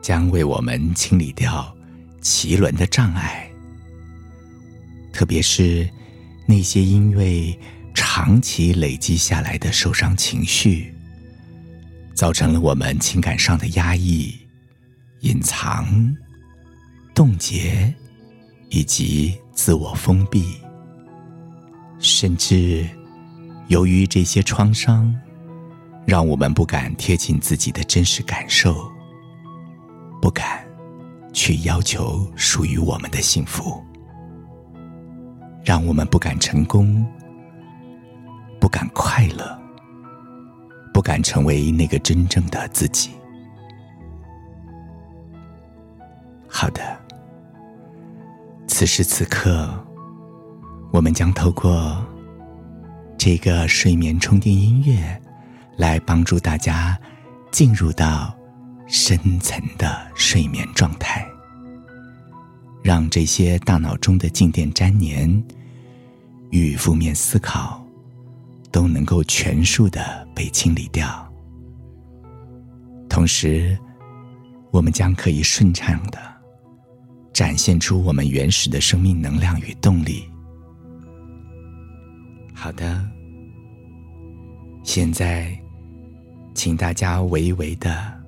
[0.00, 1.74] 将为我们清理掉
[2.20, 3.50] 脐轮的障碍，
[5.12, 5.88] 特别是
[6.46, 7.58] 那些因为
[7.94, 10.94] 长期累积下来的受伤情绪，
[12.14, 14.34] 造成了我们情感上的压抑、
[15.20, 16.14] 隐藏、
[17.14, 17.92] 冻结
[18.68, 20.56] 以及自我封闭，
[21.98, 22.86] 甚至
[23.68, 25.14] 由于这些创伤。
[26.04, 28.90] 让我们不敢贴近自己的真实感受，
[30.20, 30.66] 不敢
[31.32, 33.82] 去要求属于我们的幸福，
[35.64, 37.06] 让我们不敢成功，
[38.60, 39.58] 不敢快乐，
[40.92, 43.10] 不敢成为那个真正的自己。
[46.48, 46.82] 好的，
[48.66, 49.72] 此时此刻，
[50.92, 52.04] 我们将透过
[53.16, 55.21] 这个睡眠充电音乐。
[55.82, 56.96] 来帮助大家
[57.50, 58.32] 进入到
[58.86, 61.26] 深层的睡眠状态，
[62.84, 65.44] 让这些大脑中的静电粘连
[66.50, 67.84] 与负面思考
[68.70, 71.28] 都能够全数的被清理掉。
[73.08, 73.76] 同时，
[74.70, 76.18] 我们将可以顺畅的
[77.32, 80.30] 展现出我们原始的生命能量与动力。
[82.54, 83.04] 好的，
[84.84, 85.60] 现在。
[86.54, 88.20] 请大家微微的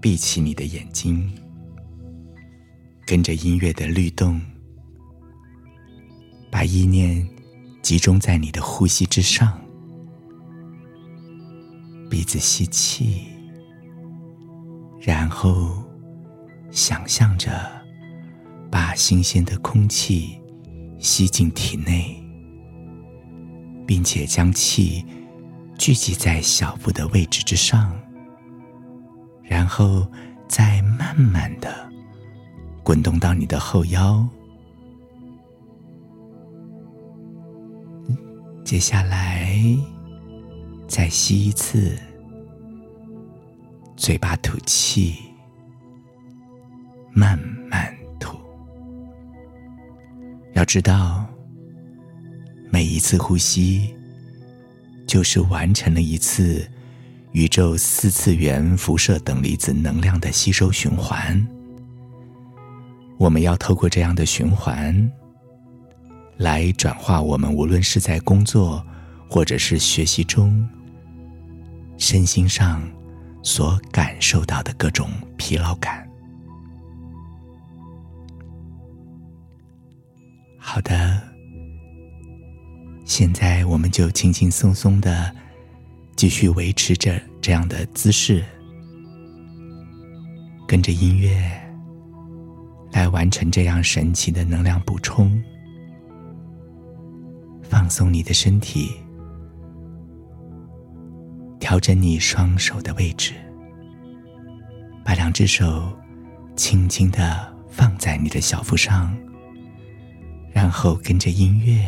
[0.00, 1.30] 闭起你的眼睛，
[3.06, 4.40] 跟着音乐的律动，
[6.50, 7.26] 把意念
[7.82, 9.60] 集中在你的呼吸之上。
[12.10, 13.26] 鼻子吸气，
[15.00, 15.82] 然后
[16.70, 17.50] 想象着
[18.70, 20.40] 把新鲜的空气
[20.98, 22.22] 吸进体内，
[23.86, 25.04] 并且将气。
[25.76, 27.94] 聚集在小腹的位置之上，
[29.42, 30.06] 然后
[30.48, 31.88] 再慢慢的
[32.82, 34.26] 滚动到你的后腰，
[38.64, 39.54] 接下来，
[40.88, 41.98] 再吸一次，
[43.96, 45.16] 嘴巴吐气，
[47.12, 48.38] 慢慢吐。
[50.54, 51.26] 要知道，
[52.70, 53.93] 每一次呼吸，
[55.06, 56.68] 就是完成了一次
[57.32, 61.46] 宇宙四次元辐射等离子能量的吸收循环。
[63.16, 65.10] 我们要透过这样的循环，
[66.36, 68.84] 来转化我们无论是在工作
[69.28, 70.68] 或者是学习中，
[71.96, 72.82] 身心上
[73.42, 76.08] 所感受到的各种疲劳感。
[80.58, 81.22] 好的，
[83.04, 85.34] 现在我们就轻轻松松的
[86.16, 88.42] 继续维持着这样的姿势，
[90.66, 91.38] 跟着音乐
[92.92, 95.42] 来完成这样神奇的能量补充。
[97.62, 98.92] 放松你的身体，
[101.60, 103.34] 调整你双手的位置，
[105.04, 105.92] 把两只手
[106.56, 109.14] 轻轻的放在你的小腹上，
[110.52, 111.84] 然后跟着音乐，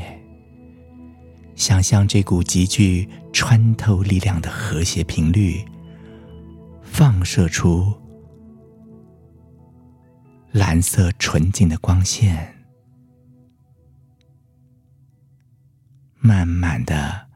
[1.57, 5.65] 想象这股极具穿透力量的和谐频率，
[6.83, 7.93] 放射出
[10.53, 12.55] 蓝色纯净的光线。
[16.19, 17.27] 慢慢的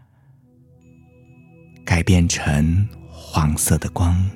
[1.84, 4.28] 改变成黄色的光，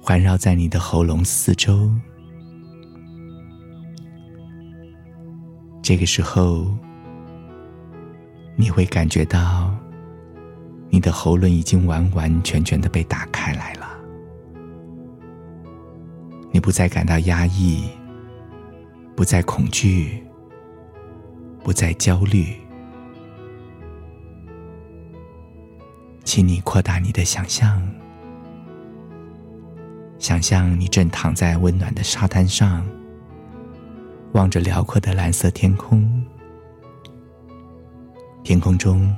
[0.00, 1.90] 环绕在你的喉咙四周。
[5.82, 6.74] 这个时候，
[8.56, 9.74] 你会感觉到
[10.90, 13.88] 你的喉咙已经完完全全的被打开来了，
[16.50, 17.84] 你不再感到压抑，
[19.16, 20.22] 不再恐惧。
[21.62, 22.54] 不再焦虑，
[26.24, 27.82] 请你扩大你的想象，
[30.18, 32.86] 想象你正躺在温暖的沙滩上，
[34.32, 36.22] 望着辽阔的蓝色天空，
[38.44, 39.10] 天空中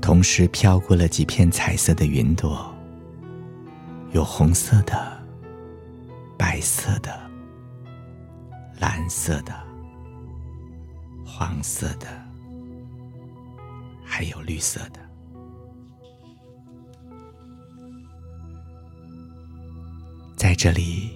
[0.00, 2.72] 同时飘过了几片彩色的云朵，
[4.12, 5.20] 有红色的、
[6.38, 7.12] 白色的、
[8.78, 9.52] 蓝色的。
[11.24, 12.06] 黄色的，
[14.04, 15.00] 还有绿色的。
[20.36, 21.10] 在这里，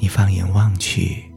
[0.00, 1.31] 你放眼望去，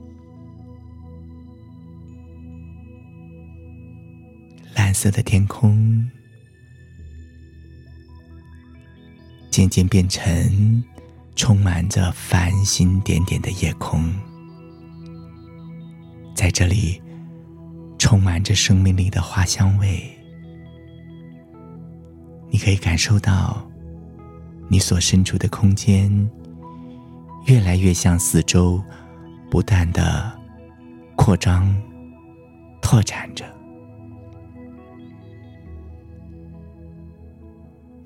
[4.95, 6.09] 色的天空
[9.51, 10.83] 渐渐变成
[11.35, 14.11] 充满着繁星点点的夜空。
[16.33, 17.01] 在这里，
[17.99, 20.01] 充满着生命力的花香味。
[22.49, 23.69] 你可以感受到，
[24.67, 26.29] 你所身处的空间
[27.47, 28.81] 越来越向四周
[29.51, 30.31] 不断的
[31.15, 31.75] 扩张、
[32.81, 33.54] 拓展着。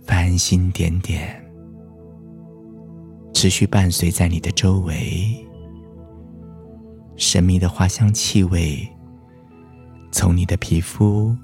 [0.09, 1.39] 繁星点点，
[3.31, 5.37] 持续伴随在你的周围。
[7.15, 8.89] 神秘的花香气味，
[10.11, 11.37] 从你的皮肤、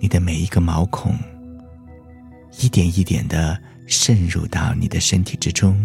[0.00, 1.14] 你的每一个毛孔，
[2.62, 5.76] 一点一点的渗入到你的身体之中。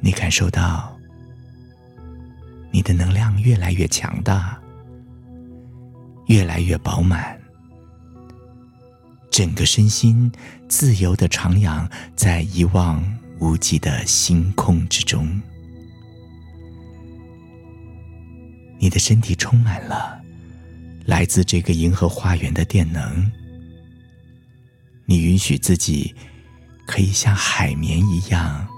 [0.00, 0.96] 你感受到，
[2.70, 4.58] 你的能量越来越强大，
[6.28, 7.37] 越来越饱满，
[9.30, 10.30] 整个身心
[10.68, 13.04] 自由的徜徉在一望
[13.38, 15.40] 无际的星空之中。
[18.78, 20.20] 你的身体充满了
[21.04, 23.30] 来自这个银河花园的电能，
[25.04, 26.14] 你允许自己
[26.86, 28.68] 可以像海绵一样，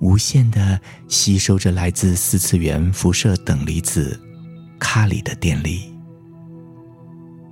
[0.00, 4.20] 无限的吸收着来自四次元辐射等离子
[4.78, 5.92] 卡里的电力。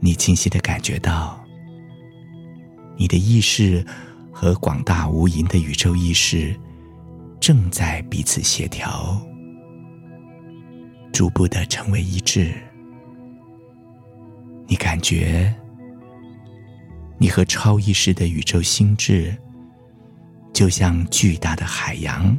[0.00, 1.43] 你清晰的感觉到，
[2.96, 3.84] 你的意识
[4.32, 6.54] 和广大无垠的宇宙意识
[7.40, 9.20] 正在彼此协调。
[11.12, 12.52] 逐步的成为一致，
[14.66, 15.54] 你感觉
[17.18, 19.36] 你和超意识的宇宙心智，
[20.52, 22.36] 就像巨大的海洋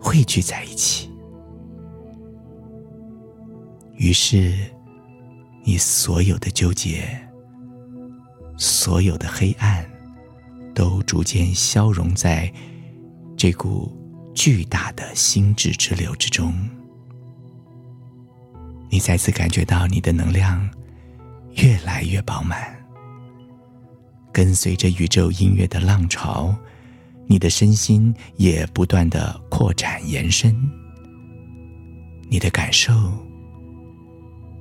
[0.00, 1.10] 汇聚在一起。
[3.96, 4.54] 于是，
[5.62, 7.06] 你所有的纠结、
[8.60, 9.82] 所有的黑暗，
[10.74, 12.52] 都逐渐消融在
[13.34, 13.90] 这股
[14.34, 16.52] 巨大的心智之流之中，
[18.90, 20.68] 你再次感觉到你的能量
[21.54, 22.76] 越来越饱满，
[24.30, 26.54] 跟随着宇宙音乐的浪潮，
[27.26, 30.54] 你的身心也不断的扩展延伸，
[32.28, 32.92] 你的感受，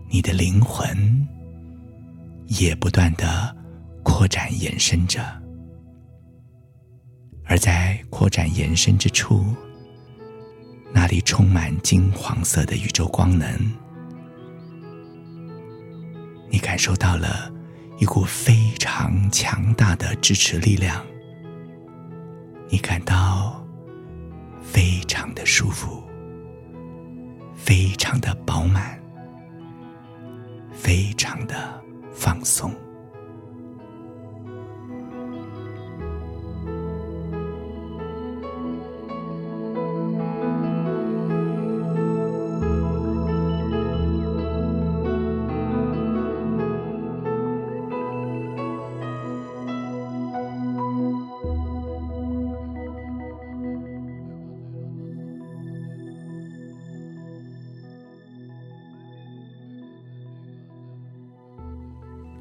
[0.10, 1.28] 你的灵魂
[2.47, 3.54] 也不断的
[4.10, 5.24] 扩展延伸着，
[7.45, 9.45] 而在扩展延伸之处，
[10.91, 13.47] 那里充满金黄色的宇宙光能，
[16.49, 17.49] 你感受到了
[17.99, 21.05] 一股非常强大的支持力量。
[22.68, 23.64] 你感到
[24.62, 26.03] 非常的舒服，
[27.55, 28.99] 非常的饱满，
[30.74, 31.82] 非常的
[32.12, 32.74] 放松。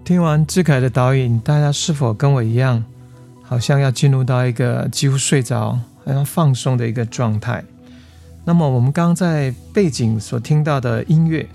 [0.08, 2.82] 听完志凯的导引，大家是否跟我一样，
[3.42, 7.62] 好像要进入到一个几乎睡着、好像放松的一个状态？
[8.46, 11.46] 那么我们刚在背景所听到的音乐，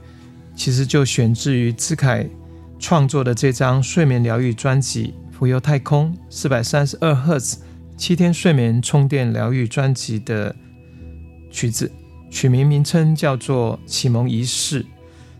[0.55, 2.29] 其实就选自于志凯
[2.77, 7.57] 创作的这张睡眠疗愈专辑《浮游太空四百三十二赫兹
[7.97, 10.55] 七天睡眠充电疗愈专辑》的
[11.49, 11.91] 曲子，
[12.29, 14.83] 曲名名称叫做《启蒙仪式》。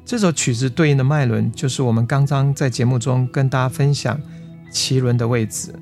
[0.05, 4.19] 这首曲子对应的脉轮，就是我们刚刚在节目中跟大家分享
[4.71, 5.73] 脐轮的位置。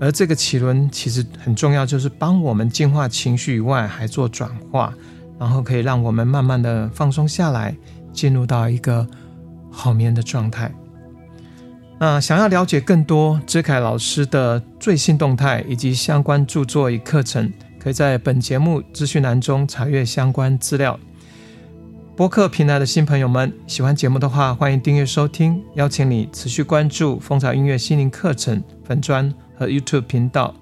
[0.00, 4.92] 而这个脐轮其实很重要，就是帮我们净化情绪以外，还做转化，
[5.38, 7.74] 然后可以让我们慢慢的放松下来，
[8.12, 9.06] 进入到一个
[9.70, 10.74] 好眠的状态。
[12.00, 20.98] 那想要了解更多知凯老师的最新动态以及相关著作与课程，可以在本节目资讯栏中查阅相关资料。
[22.16, 25.60] 播客平台的新朋友们，喜欢节目的话，欢迎订阅收听。
[25.74, 30.54] 邀请你持续关注蜂巢音乐心灵课程粉专和 YouTube 频道。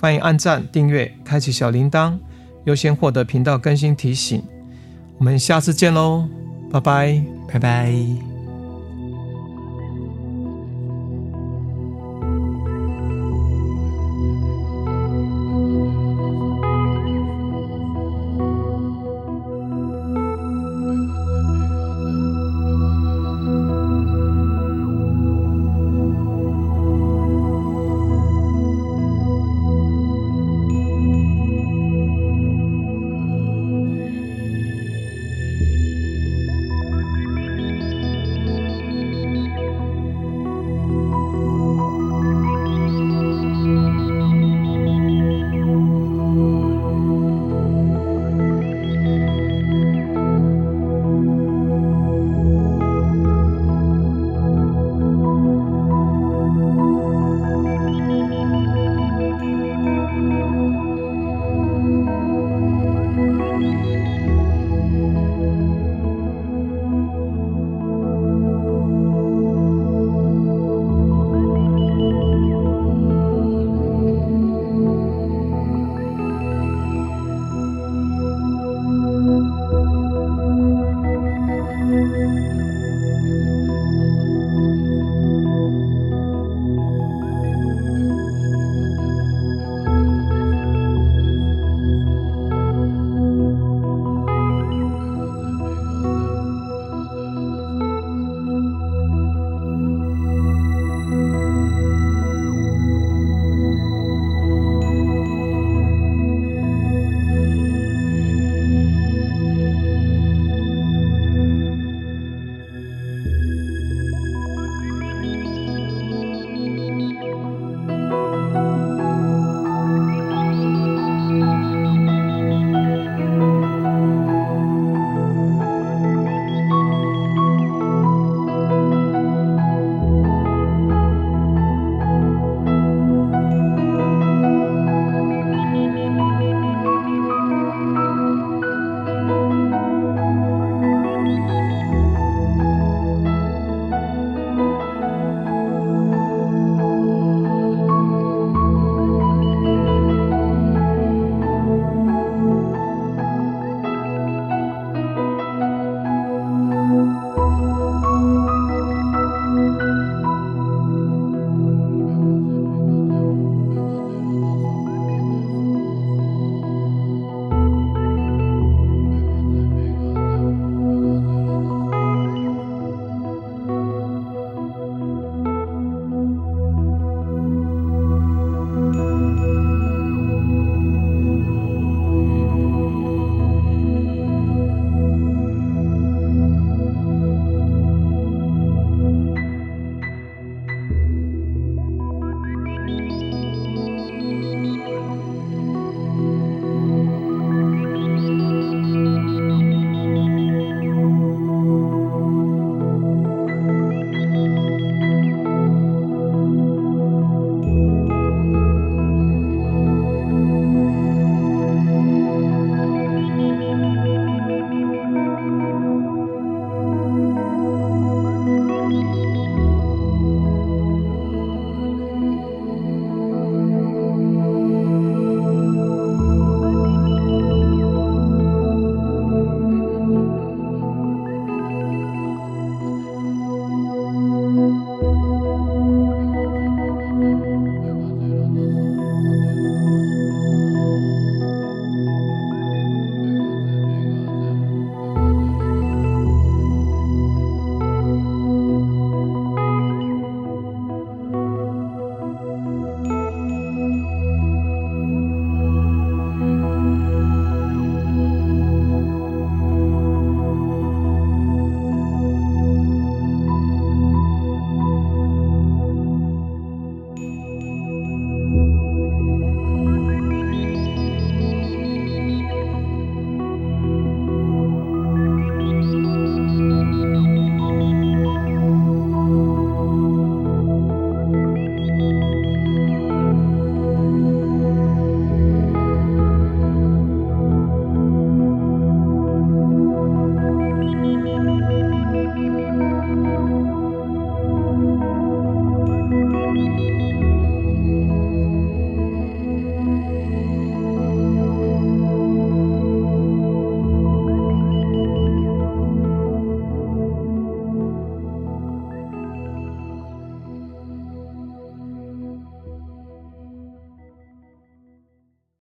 [0.00, 2.18] 欢迎按赞、订阅、开启小铃铛，
[2.64, 4.42] 优先获得频道更新提醒。
[5.18, 6.28] 我们下次见喽，
[6.72, 7.22] 拜拜，
[7.52, 8.37] 拜拜。